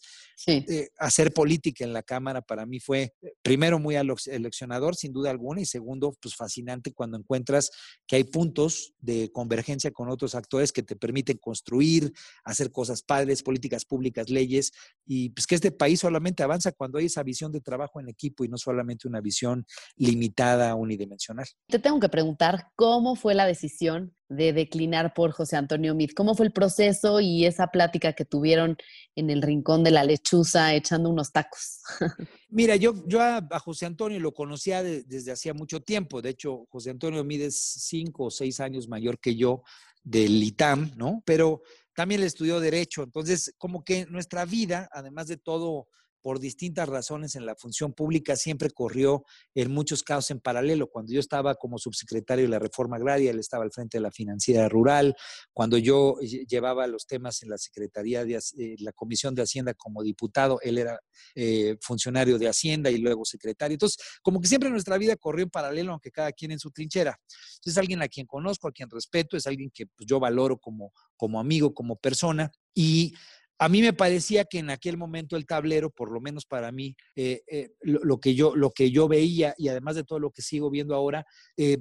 hacer 0.97 1.33
política 1.33 1.83
en 1.83 1.93
la 1.93 2.03
Cámara 2.03 2.41
para 2.41 2.65
mí 2.65 2.79
fue, 2.79 3.13
primero, 3.41 3.79
muy 3.79 3.95
eleccionador, 3.95 4.95
sin 4.95 5.13
duda 5.13 5.31
alguna, 5.31 5.61
y 5.61 5.65
segundo, 5.65 6.13
pues 6.21 6.35
fascinante 6.35 6.93
cuando 6.93 7.17
encuentras 7.17 7.71
que 8.07 8.15
hay 8.17 8.23
puntos 8.23 8.93
de 8.99 9.31
convergencia 9.31 9.91
con 9.91 10.09
otros 10.09 10.35
actores 10.35 10.71
que 10.71 10.83
te 10.83 10.95
permiten 10.95 11.37
construir, 11.37 12.11
hacer 12.43 12.71
cosas 12.71 13.01
padres, 13.03 13.43
políticas 13.43 13.85
públicas, 13.85 14.29
leyes, 14.29 14.71
y 15.05 15.29
pues 15.29 15.47
que 15.47 15.55
este 15.55 15.71
país 15.71 15.99
solamente 15.99 16.43
avanza 16.43 16.71
cuando 16.71 16.97
hay 16.97 17.05
esa 17.05 17.23
visión 17.23 17.51
de 17.51 17.61
trabajo 17.61 17.99
en 17.99 18.09
equipo 18.09 18.43
y 18.43 18.47
no 18.47 18.57
solamente 18.57 19.07
una 19.07 19.21
visión 19.21 19.65
limitada, 19.95 20.75
unidimensional. 20.75 21.45
Te 21.67 21.79
tengo 21.79 21.99
que 21.99 22.09
preguntar, 22.09 22.71
¿cómo 22.75 23.15
fue 23.15 23.35
la 23.35 23.45
decisión 23.45 24.14
de 24.29 24.53
declinar 24.53 25.13
por 25.13 25.31
José 25.31 25.55
Antonio 25.55 25.93
Meade. 25.93 26.13
¿Cómo 26.13 26.35
fue 26.35 26.47
el 26.47 26.51
proceso 26.51 27.19
y 27.19 27.45
esa 27.45 27.67
plática 27.67 28.13
que 28.13 28.25
tuvieron 28.25 28.77
en 29.15 29.29
el 29.29 29.41
rincón 29.41 29.83
de 29.83 29.91
la 29.91 30.03
lechuza 30.03 30.73
echando 30.73 31.09
unos 31.09 31.31
tacos? 31.31 31.81
Mira, 32.49 32.75
yo, 32.75 32.93
yo 33.07 33.21
a, 33.21 33.47
José 33.59 33.85
Antonio 33.85 34.19
lo 34.19 34.33
conocía 34.33 34.81
desde 34.81 35.31
hacía 35.31 35.53
mucho 35.53 35.81
tiempo. 35.81 36.21
De 36.21 36.29
hecho, 36.29 36.65
José 36.69 36.89
Antonio 36.89 37.23
Meade 37.23 37.45
es 37.45 37.59
cinco 37.59 38.25
o 38.25 38.31
seis 38.31 38.59
años 38.59 38.87
mayor 38.87 39.19
que 39.19 39.35
yo 39.35 39.63
del 40.03 40.41
ITAM, 40.43 40.91
¿no? 40.95 41.23
Pero 41.25 41.61
también 41.93 42.21
le 42.21 42.27
estudió 42.27 42.59
Derecho. 42.59 43.03
Entonces, 43.03 43.53
como 43.57 43.83
que 43.83 44.05
nuestra 44.07 44.45
vida, 44.45 44.89
además 44.91 45.27
de 45.27 45.37
todo 45.37 45.87
por 46.25 46.39
distintas 46.39 46.89
razones 46.89 47.35
en 47.35 47.45
la 47.45 47.55
función 47.55 47.93
pública 47.93 48.35
siempre 48.35 48.71
corrió 48.71 49.25
en 49.53 49.71
muchos 49.71 50.01
casos 50.01 50.31
en 50.31 50.39
paralelo. 50.39 50.89
Cuando 50.89 51.13
yo 51.13 51.19
estaba 51.19 51.53
como 51.53 51.77
subsecretario 51.77 52.45
de 52.45 52.49
la 52.49 52.57
reforma 52.57 52.95
agraria, 52.95 53.29
él 53.29 53.37
estaba 53.37 53.63
al 53.63 53.71
frente 53.71 53.99
de 53.99 54.01
la 54.01 54.09
financiera 54.09 54.67
rural. 54.67 55.15
Cuando 55.53 55.77
yo 55.77 56.17
llevaba 56.49 56.87
los 56.87 57.05
temas 57.05 57.43
en 57.43 57.49
la 57.51 57.59
Secretaría 57.59 58.25
de 58.25 58.39
eh, 58.57 58.75
la 58.79 58.91
Comisión 58.91 59.35
de 59.35 59.43
Hacienda 59.43 59.75
como 59.75 60.01
diputado, 60.01 60.59
él 60.63 60.79
era 60.79 60.99
eh, 61.35 61.77
funcionario 61.79 62.39
de 62.39 62.47
Hacienda 62.47 62.89
y 62.89 62.97
luego 62.97 63.23
secretario. 63.23 63.75
Entonces, 63.75 64.03
como 64.23 64.41
que 64.41 64.47
siempre 64.47 64.71
nuestra 64.71 64.97
vida 64.97 65.15
corrió 65.17 65.43
en 65.43 65.51
paralelo, 65.51 65.91
aunque 65.91 66.09
cada 66.09 66.31
quien 66.31 66.49
en 66.49 66.57
su 66.57 66.71
trinchera. 66.71 67.19
Entonces, 67.19 67.73
es 67.73 67.77
alguien 67.77 68.01
a 68.01 68.07
quien 68.07 68.25
conozco, 68.25 68.67
a 68.67 68.71
quien 68.71 68.89
respeto, 68.89 69.37
es 69.37 69.45
alguien 69.45 69.69
que 69.71 69.85
pues, 69.85 70.07
yo 70.07 70.19
valoro 70.19 70.57
como, 70.57 70.91
como 71.17 71.39
amigo, 71.39 71.71
como 71.75 71.97
persona. 71.97 72.51
Y 72.73 73.13
a 73.57 73.69
mí 73.69 73.81
me 73.81 73.93
parecía 73.93 74.45
que 74.45 74.59
en 74.59 74.69
aquel 74.69 74.97
momento 74.97 75.37
el 75.37 75.45
tablero, 75.45 75.89
por 75.89 76.11
lo 76.11 76.19
menos 76.19 76.45
para 76.45 76.71
mí, 76.71 76.95
eh, 77.15 77.41
eh, 77.47 77.71
lo, 77.81 78.19
que 78.19 78.35
yo, 78.35 78.55
lo 78.55 78.71
que 78.71 78.91
yo 78.91 79.07
veía 79.07 79.55
y 79.57 79.69
además 79.69 79.95
de 79.95 80.03
todo 80.03 80.19
lo 80.19 80.31
que 80.31 80.41
sigo 80.41 80.69
viendo 80.69 80.93
ahora, 80.93 81.25
eh, 81.55 81.77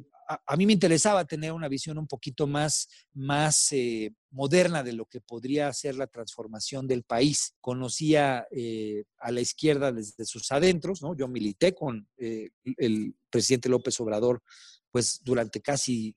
a, 0.46 0.56
mí 0.56 0.64
me 0.66 0.72
interesaba 0.72 1.24
tener 1.26 1.52
una 1.52 1.68
visión 1.68 1.98
un 1.98 2.06
poquito 2.06 2.46
más, 2.46 2.88
más 3.12 3.74
moderna 4.30 4.82
de 4.82 4.94
lo 4.94 5.04
que 5.04 5.20
podría 5.20 5.70
ser 5.74 5.96
la 5.96 6.06
transformación 6.06 6.86
del 6.86 7.02
país. 7.02 7.54
Conocía 7.60 8.46
a 9.18 9.30
la 9.30 9.40
izquierda 9.42 9.92
desde 9.92 10.24
sus 10.24 10.50
adentros, 10.50 11.02
¿no? 11.02 11.14
Yo 11.14 11.28
milité 11.28 11.74
con 11.74 12.08
el 12.16 13.14
presidente 13.28 13.68
López 13.68 14.00
Obrador 14.00 14.42
pues 14.90 15.20
durante 15.22 15.60
casi 15.60 16.16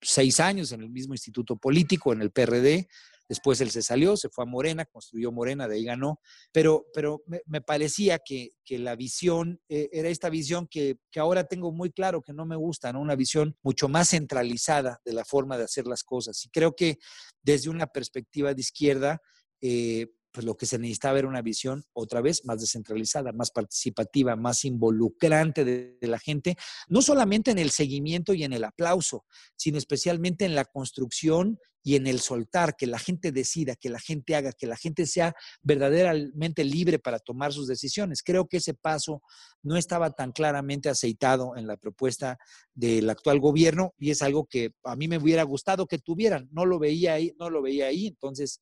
seis 0.00 0.40
años 0.40 0.72
en 0.72 0.80
el 0.80 0.88
mismo 0.88 1.12
instituto 1.12 1.56
político, 1.56 2.14
en 2.14 2.22
el 2.22 2.30
PRD, 2.30 2.88
Después 3.32 3.62
él 3.62 3.70
se 3.70 3.80
salió, 3.80 4.14
se 4.18 4.28
fue 4.28 4.44
a 4.44 4.46
Morena, 4.46 4.84
construyó 4.84 5.32
Morena, 5.32 5.66
de 5.66 5.76
ahí 5.76 5.84
ganó. 5.84 6.20
Pero, 6.52 6.84
pero 6.92 7.22
me, 7.24 7.62
parecía 7.62 8.18
que, 8.18 8.50
que, 8.62 8.78
la 8.78 8.94
visión 8.94 9.58
eh, 9.70 9.88
era 9.90 10.10
esta 10.10 10.28
visión 10.28 10.68
que, 10.70 10.98
que, 11.10 11.18
ahora 11.18 11.44
tengo 11.44 11.72
muy 11.72 11.90
claro 11.90 12.20
que 12.20 12.34
no 12.34 12.44
me 12.44 12.56
gusta, 12.56 12.92
¿no? 12.92 13.00
Una 13.00 13.16
visión 13.16 13.56
mucho 13.62 13.88
más 13.88 14.10
centralizada 14.10 15.00
de 15.02 15.14
la 15.14 15.24
forma 15.24 15.56
de 15.56 15.64
hacer 15.64 15.86
las 15.86 16.04
cosas. 16.04 16.44
Y 16.44 16.50
creo 16.50 16.76
que 16.76 16.98
desde 17.42 17.70
una 17.70 17.86
perspectiva 17.86 18.52
de 18.52 18.60
izquierda, 18.60 19.22
eh, 19.62 20.08
pues 20.32 20.46
lo 20.46 20.56
que 20.56 20.66
se 20.66 20.78
necesitaba 20.78 21.18
era 21.18 21.28
una 21.28 21.42
visión 21.42 21.84
otra 21.92 22.20
vez 22.20 22.44
más 22.44 22.60
descentralizada, 22.60 23.32
más 23.32 23.50
participativa, 23.50 24.34
más 24.34 24.64
involucrante 24.64 25.64
de, 25.64 25.98
la 26.00 26.18
gente, 26.18 26.56
no 26.88 27.02
solamente 27.02 27.50
en 27.50 27.58
el 27.58 27.70
seguimiento 27.70 28.34
y 28.34 28.44
en 28.44 28.52
el 28.52 28.64
aplauso, 28.64 29.24
sino 29.56 29.78
especialmente 29.78 30.44
en 30.44 30.54
la 30.54 30.64
construcción 30.64 31.58
y 31.84 31.96
en 31.96 32.06
el 32.06 32.20
soltar, 32.20 32.76
que 32.76 32.86
la 32.86 32.98
gente 32.98 33.32
decida, 33.32 33.74
que 33.74 33.90
la 33.90 33.98
gente 33.98 34.36
haga, 34.36 34.52
que 34.52 34.66
la 34.66 34.76
gente 34.76 35.04
sea 35.04 35.34
verdaderamente 35.62 36.64
libre 36.64 36.98
para 36.98 37.18
tomar 37.18 37.52
sus 37.52 37.66
decisiones. 37.66 38.22
Creo 38.22 38.46
que 38.46 38.58
ese 38.58 38.74
paso 38.74 39.20
no 39.62 39.76
estaba 39.76 40.10
tan 40.10 40.32
claramente 40.32 40.88
aceitado 40.88 41.56
en 41.56 41.66
la 41.66 41.76
propuesta 41.76 42.38
del 42.74 43.10
actual 43.10 43.40
gobierno 43.40 43.94
y 43.98 44.10
es 44.10 44.22
algo 44.22 44.46
que 44.46 44.70
a 44.84 44.94
mí 44.94 45.08
me 45.08 45.18
hubiera 45.18 45.42
gustado 45.42 45.86
que 45.86 45.98
tuvieran. 45.98 46.48
No 46.52 46.66
lo 46.66 46.78
veía 46.78 47.14
ahí, 47.14 47.34
no 47.38 47.50
lo 47.50 47.62
veía 47.62 47.86
ahí, 47.86 48.06
entonces 48.06 48.60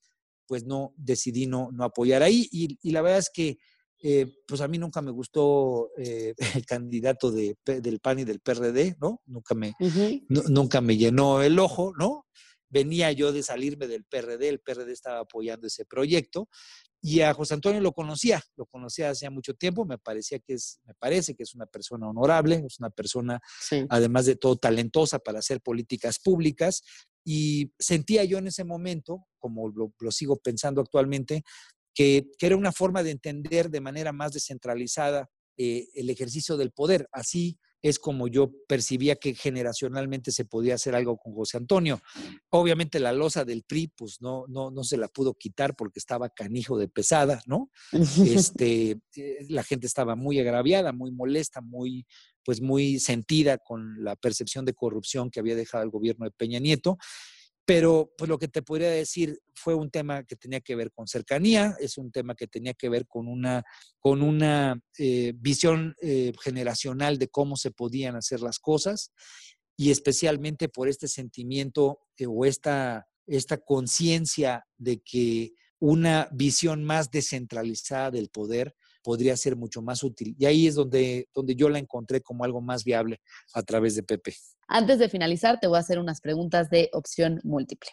pues 0.51 0.65
no 0.65 0.93
decidí 0.97 1.47
no, 1.47 1.69
no 1.71 1.85
apoyar 1.85 2.25
ahí. 2.25 2.49
Y, 2.51 2.91
la 2.91 3.03
verdad 3.03 3.21
es 3.21 3.31
que 3.33 3.57
eh, 4.03 4.27
pues 4.49 4.61
a 4.61 4.67
mí 4.67 4.79
nunca 4.79 5.01
me 5.01 5.13
gustó 5.13 5.93
eh, 5.97 6.35
el 6.57 6.67
candidato 6.67 7.31
de, 7.31 7.57
del 7.65 8.01
PAN 8.01 8.19
y 8.19 8.25
del 8.25 8.41
PRD, 8.41 8.97
¿no? 9.01 9.23
Nunca 9.27 9.55
me, 9.55 9.77
nunca 10.29 10.81
me 10.81 10.97
llenó 10.97 11.41
el 11.41 11.57
ojo, 11.61 11.93
¿no? 11.97 12.27
Venía 12.69 13.13
yo 13.13 13.33
de 13.33 13.45
salirme 13.45 13.87
del 13.87 14.05
PRD, 14.05 14.49
el 14.49 14.59
PRD 14.59 14.91
estaba 14.91 15.21
apoyando 15.21 15.69
ese 15.69 15.85
proyecto 15.85 16.49
y 17.01 17.21
a 17.21 17.33
José 17.33 17.55
Antonio 17.55 17.81
lo 17.81 17.93
conocía, 17.93 18.43
lo 18.57 18.67
conocía 18.67 19.11
hace 19.11 19.31
mucho 19.31 19.55
tiempo, 19.55 19.85
me 19.85 19.99
parecía 19.99 20.39
que 20.41 20.55
es, 20.55 20.81
me 20.85 20.95
parece 20.95 21.35
que 21.35 21.45
es 21.45 21.55
una 21.55 21.67
persona 21.67 22.09
honorable, 22.09 22.65
es 22.67 22.79
una 22.79 22.91
persona 22.91 23.41
además 23.89 24.27
de 24.27 24.37
todo 24.37 24.57
talentosa 24.57 25.19
para 25.21 25.39
hacer 25.39 25.61
políticas 25.61 26.19
públicas 26.19 26.83
y 27.25 27.73
sentía 27.79 28.25
yo 28.25 28.39
en 28.39 28.47
ese 28.47 28.65
momento, 28.65 29.27
como 29.39 29.69
lo, 29.69 30.11
sigo 30.11 30.37
pensando 30.37 30.81
actualmente, 30.81 31.43
que, 31.95 32.31
era 32.41 32.57
una 32.57 32.73
forma 32.73 33.03
de 33.03 33.11
entender 33.11 33.71
de 33.71 33.81
manera 33.81 34.13
más 34.13 34.33
descentralizada 34.33 35.29
eh, 35.57 35.89
el 35.95 36.11
ejercicio 36.11 36.57
del 36.57 36.73
poder. 36.73 37.09
Así 37.13 37.59
es 37.83 37.99
como 37.99 38.29
yo 38.29 38.51
percibía 38.69 39.17
que 39.17 39.35
generacionalmente 39.35 40.33
se 40.33 40.45
podía 40.45 40.75
hacer 40.75 40.95
algo 40.95 41.17
con 41.17 41.35
José 41.35 41.57
Antonio. 41.57 42.01
Obviamente 42.51 43.01
la 43.01 43.13
losa 43.13 43.45
del 43.45 43.63
PRI, 43.63 43.89
pues 43.97 44.19
no, 44.21 44.45
no, 44.49 44.71
no 44.71 44.85
se 44.85 44.97
la 44.97 45.09
pudo 45.09 45.35
quitar 45.35 45.75
porque 45.77 45.99
estaba 45.99 46.29
canijo 46.29 46.79
de 46.79 46.89
pesada, 46.89 47.43
¿no? 47.47 47.71
Este, 48.51 49.01
eh, 49.17 49.47
la 49.49 49.63
gente 49.63 49.87
estaba 49.87 50.15
muy 50.15 50.39
agraviada, 50.39 50.93
muy 50.93 51.11
molesta, 51.11 51.61
muy, 51.61 52.07
pues 52.45 52.61
muy 52.61 52.99
sentida 52.99 53.59
con 53.59 54.03
la 54.03 54.17
percepción 54.17 54.65
de 54.65 54.75
corrupción 54.75 55.31
que 55.31 55.41
había 55.41 55.57
dejado 55.57 55.85
el 55.85 55.91
gobierno 55.91 56.25
de 56.25 56.31
Peña 56.31 56.59
Nieto. 56.59 56.99
Pero 57.67 58.13
pues 58.17 58.29
lo 58.29 58.39
que 58.39 58.49
te 58.49 58.63
podría 58.63 58.91
decir 58.91 59.39
fue 59.55 59.75
un 59.75 59.91
tema 59.91 60.25
que 60.25 60.35
tenía 60.35 60.61
que 60.61 60.75
ver 60.75 60.91
con 60.91 61.07
cercanía, 61.07 61.77
es 61.79 61.99
un 61.99 62.11
tema 62.11 62.35
que 62.35 62.49
tenía 62.49 62.75
que 62.75 62.89
ver 62.89 63.07
con 63.07 63.29
una, 63.29 63.63
con 64.01 64.23
una 64.23 64.81
eh, 64.99 65.35
visión 65.37 65.95
eh, 66.03 66.33
generacional 66.43 67.19
de 67.19 67.29
cómo 67.29 67.57
se 67.57 67.71
podían 67.71 68.17
hacer 68.17 68.41
las 68.41 68.59
cosas 68.59 69.13
y 69.77 69.91
especialmente 69.91 70.69
por 70.69 70.89
este 70.89 71.07
sentimiento 71.07 72.01
eh, 72.17 72.27
o 72.27 72.45
esta 72.45 73.07
esta 73.37 73.59
conciencia 73.59 74.67
de 74.77 75.01
que 75.01 75.53
una 75.79 76.29
visión 76.33 76.85
más 76.85 77.11
descentralizada 77.11 78.11
del 78.11 78.29
poder 78.29 78.75
podría 79.03 79.37
ser 79.37 79.57
mucho 79.57 79.83
más 79.83 80.03
útil. 80.03 80.35
Y 80.39 80.47
ahí 80.47 80.67
es 80.67 80.75
donde, 80.75 81.29
donde 81.35 81.55
yo 81.55 81.69
la 81.69 81.79
encontré 81.79 82.21
como 82.21 82.45
algo 82.45 82.61
más 82.61 82.85
viable 82.85 83.21
a 83.55 83.63
través 83.63 83.95
de 83.95 84.03
Pepe. 84.03 84.35
Antes 84.69 84.99
de 84.99 85.09
finalizar, 85.09 85.59
te 85.61 85.67
voy 85.67 85.77
a 85.77 85.81
hacer 85.81 85.99
unas 85.99 86.21
preguntas 86.21 86.71
de 86.71 86.91
opción 86.93 87.41
múltiple. 87.45 87.91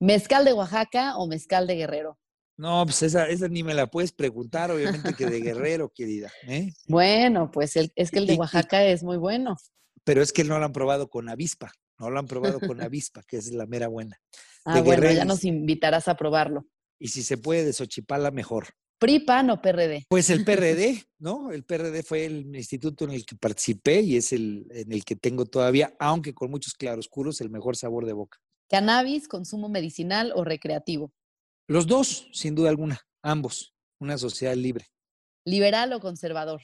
¿Mezcal 0.00 0.44
de 0.44 0.52
Oaxaca 0.52 1.16
o 1.16 1.26
mezcal 1.26 1.66
de 1.66 1.76
Guerrero? 1.76 2.18
No, 2.58 2.84
pues 2.86 3.02
esa, 3.02 3.28
esa 3.28 3.48
ni 3.48 3.62
me 3.62 3.74
la 3.74 3.86
puedes 3.86 4.12
preguntar, 4.12 4.70
obviamente 4.70 5.14
que 5.14 5.26
de 5.26 5.40
Guerrero, 5.40 5.90
querida. 5.94 6.30
¿eh? 6.48 6.72
Bueno, 6.88 7.50
pues 7.50 7.76
el- 7.76 7.92
es 7.96 8.10
que 8.10 8.18
el 8.18 8.26
de 8.26 8.32
Y- 8.34 8.36
y- 8.36 8.38
Oaxaca 8.38 8.84
es 8.84 9.02
muy 9.02 9.16
bueno. 9.18 9.56
Pero 10.04 10.22
es 10.22 10.32
que 10.32 10.44
no 10.44 10.58
lo 10.58 10.64
han 10.64 10.72
probado 10.72 11.08
con 11.10 11.28
avispa, 11.28 11.72
no 11.98 12.10
lo 12.10 12.18
han 12.18 12.26
probado 12.26 12.60
con 12.60 12.80
avispa, 12.82 13.22
que 13.26 13.36
es 13.38 13.50
la 13.52 13.66
mera 13.66 13.88
buena. 13.88 14.18
Ah, 14.64 14.80
bueno, 14.80 15.02
Guerrero 15.02 15.14
ya 15.18 15.24
nos 15.24 15.44
invitarás 15.44 16.08
a 16.08 16.16
probarlo. 16.16 16.64
Y 16.98 17.08
si 17.08 17.22
se 17.22 17.36
puede, 17.36 17.64
de 17.64 17.72
Xochipala, 17.74 18.30
mejor. 18.30 18.68
¿PRI, 18.98 19.20
PAN 19.20 19.50
o 19.50 19.60
PRD? 19.60 20.06
Pues 20.08 20.30
el 20.30 20.44
PRD, 20.44 21.04
¿no? 21.18 21.52
El 21.52 21.64
PRD 21.64 22.02
fue 22.02 22.24
el 22.24 22.54
instituto 22.56 23.04
en 23.04 23.10
el 23.10 23.26
que 23.26 23.36
participé 23.36 24.00
y 24.00 24.16
es 24.16 24.32
el 24.32 24.66
en 24.70 24.92
el 24.92 25.04
que 25.04 25.16
tengo 25.16 25.44
todavía, 25.44 25.94
aunque 25.98 26.34
con 26.34 26.50
muchos 26.50 26.74
claroscuros, 26.74 27.40
el 27.40 27.50
mejor 27.50 27.76
sabor 27.76 28.06
de 28.06 28.14
boca. 28.14 28.38
¿Cannabis, 28.68 29.28
consumo 29.28 29.68
medicinal 29.68 30.32
o 30.34 30.44
recreativo? 30.44 31.12
Los 31.68 31.86
dos, 31.86 32.28
sin 32.32 32.54
duda 32.54 32.70
alguna, 32.70 33.00
ambos, 33.22 33.74
una 34.00 34.18
sociedad 34.18 34.54
libre. 34.54 34.86
¿Liberal 35.44 35.92
o 35.92 36.00
conservador? 36.00 36.62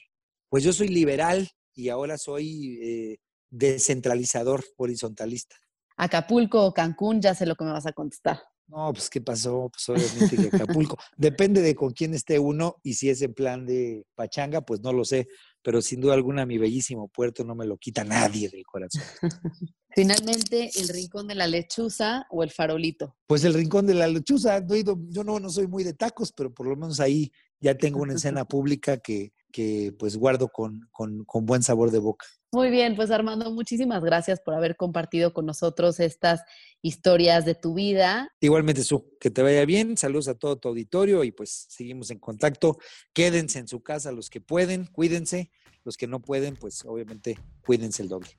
Pues 0.48 0.64
yo 0.64 0.72
soy 0.72 0.88
liberal 0.88 1.48
y 1.74 1.88
ahora 1.88 2.18
soy 2.18 2.78
eh, 2.82 3.18
descentralizador, 3.50 4.64
horizontalista. 4.76 5.56
¿Acapulco 5.96 6.64
o 6.64 6.74
Cancún? 6.74 7.20
Ya 7.20 7.34
sé 7.34 7.46
lo 7.46 7.54
que 7.54 7.64
me 7.64 7.72
vas 7.72 7.86
a 7.86 7.92
contestar. 7.92 8.40
No, 8.72 8.90
pues 8.94 9.10
¿qué 9.10 9.20
pasó? 9.20 9.70
Pues 9.70 9.86
obviamente 9.90 10.38
que 10.38 10.46
Acapulco. 10.48 10.96
Depende 11.18 11.60
de 11.60 11.74
con 11.74 11.92
quién 11.92 12.14
esté 12.14 12.38
uno 12.38 12.76
y 12.82 12.94
si 12.94 13.10
es 13.10 13.20
en 13.20 13.34
plan 13.34 13.66
de 13.66 14.06
pachanga, 14.14 14.62
pues 14.62 14.80
no 14.80 14.94
lo 14.94 15.04
sé, 15.04 15.28
pero 15.60 15.82
sin 15.82 16.00
duda 16.00 16.14
alguna 16.14 16.46
mi 16.46 16.56
bellísimo 16.56 17.08
puerto 17.08 17.44
no 17.44 17.54
me 17.54 17.66
lo 17.66 17.76
quita 17.76 18.02
nadie 18.02 18.48
del 18.48 18.64
corazón. 18.64 19.02
Finalmente, 19.94 20.70
¿el 20.76 20.88
rincón 20.88 21.28
de 21.28 21.34
la 21.34 21.46
lechuza 21.46 22.26
o 22.30 22.42
el 22.42 22.50
farolito? 22.50 23.14
Pues 23.26 23.44
el 23.44 23.52
rincón 23.52 23.86
de 23.86 23.92
la 23.92 24.06
lechuza, 24.08 24.58
no 24.62 24.74
he 24.74 24.78
ido- 24.78 24.98
yo 25.10 25.22
no, 25.22 25.38
no 25.38 25.50
soy 25.50 25.66
muy 25.66 25.84
de 25.84 25.92
tacos, 25.92 26.32
pero 26.32 26.50
por 26.54 26.66
lo 26.66 26.74
menos 26.76 26.98
ahí 26.98 27.30
ya 27.60 27.76
tengo 27.76 28.00
una 28.00 28.14
escena 28.14 28.44
pública 28.48 28.96
que, 28.96 29.34
que 29.52 29.94
pues 29.98 30.16
guardo 30.16 30.48
con, 30.48 30.88
con, 30.90 31.24
con 31.24 31.46
buen 31.46 31.62
sabor 31.62 31.90
de 31.90 31.98
boca. 31.98 32.26
Muy 32.50 32.70
bien, 32.70 32.96
pues 32.96 33.10
Armando, 33.10 33.50
muchísimas 33.50 34.02
gracias 34.02 34.40
por 34.40 34.54
haber 34.54 34.76
compartido 34.76 35.32
con 35.32 35.46
nosotros 35.46 36.00
estas 36.00 36.42
historias 36.82 37.44
de 37.44 37.54
tu 37.54 37.74
vida. 37.74 38.28
Igualmente, 38.40 38.82
Su, 38.82 39.16
que 39.20 39.30
te 39.30 39.42
vaya 39.42 39.64
bien. 39.64 39.96
Saludos 39.96 40.28
a 40.28 40.34
todo 40.34 40.58
tu 40.58 40.68
auditorio 40.68 41.24
y 41.24 41.30
pues 41.30 41.66
seguimos 41.68 42.10
en 42.10 42.18
contacto. 42.18 42.78
Quédense 43.12 43.58
en 43.58 43.68
su 43.68 43.82
casa 43.82 44.12
los 44.12 44.28
que 44.28 44.40
pueden, 44.40 44.86
cuídense. 44.86 45.50
Los 45.84 45.96
que 45.96 46.06
no 46.06 46.20
pueden, 46.20 46.56
pues 46.56 46.84
obviamente 46.84 47.38
cuídense 47.64 48.02
el 48.02 48.08
doble. 48.08 48.30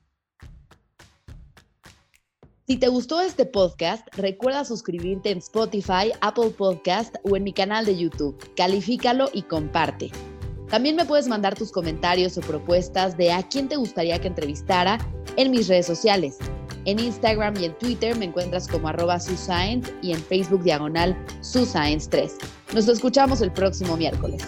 Si 2.66 2.78
te 2.78 2.88
gustó 2.88 3.20
este 3.20 3.44
podcast, 3.44 4.06
recuerda 4.16 4.64
suscribirte 4.64 5.30
en 5.30 5.38
Spotify, 5.38 6.12
Apple 6.22 6.50
Podcast 6.56 7.16
o 7.22 7.36
en 7.36 7.42
mi 7.42 7.52
canal 7.52 7.84
de 7.84 7.98
YouTube. 7.98 8.38
Califícalo 8.56 9.28
y 9.34 9.42
comparte. 9.42 10.10
También 10.70 10.96
me 10.96 11.04
puedes 11.04 11.28
mandar 11.28 11.54
tus 11.54 11.70
comentarios 11.70 12.36
o 12.38 12.40
propuestas 12.40 13.16
de 13.16 13.32
a 13.32 13.42
quién 13.42 13.68
te 13.68 13.76
gustaría 13.76 14.20
que 14.20 14.28
entrevistara 14.28 14.98
en 15.36 15.50
mis 15.50 15.68
redes 15.68 15.86
sociales. 15.86 16.38
En 16.86 16.98
Instagram 16.98 17.56
y 17.58 17.66
en 17.66 17.78
Twitter 17.78 18.16
me 18.16 18.26
encuentras 18.26 18.68
como 18.68 18.88
arroba 18.88 19.18
suscience 19.18 19.92
y 20.02 20.12
en 20.12 20.22
Facebook 20.22 20.62
diagonal 20.62 21.16
suscience3. 21.40 22.30
Nos 22.74 22.88
escuchamos 22.88 23.40
el 23.40 23.52
próximo 23.52 23.96
miércoles. 23.96 24.42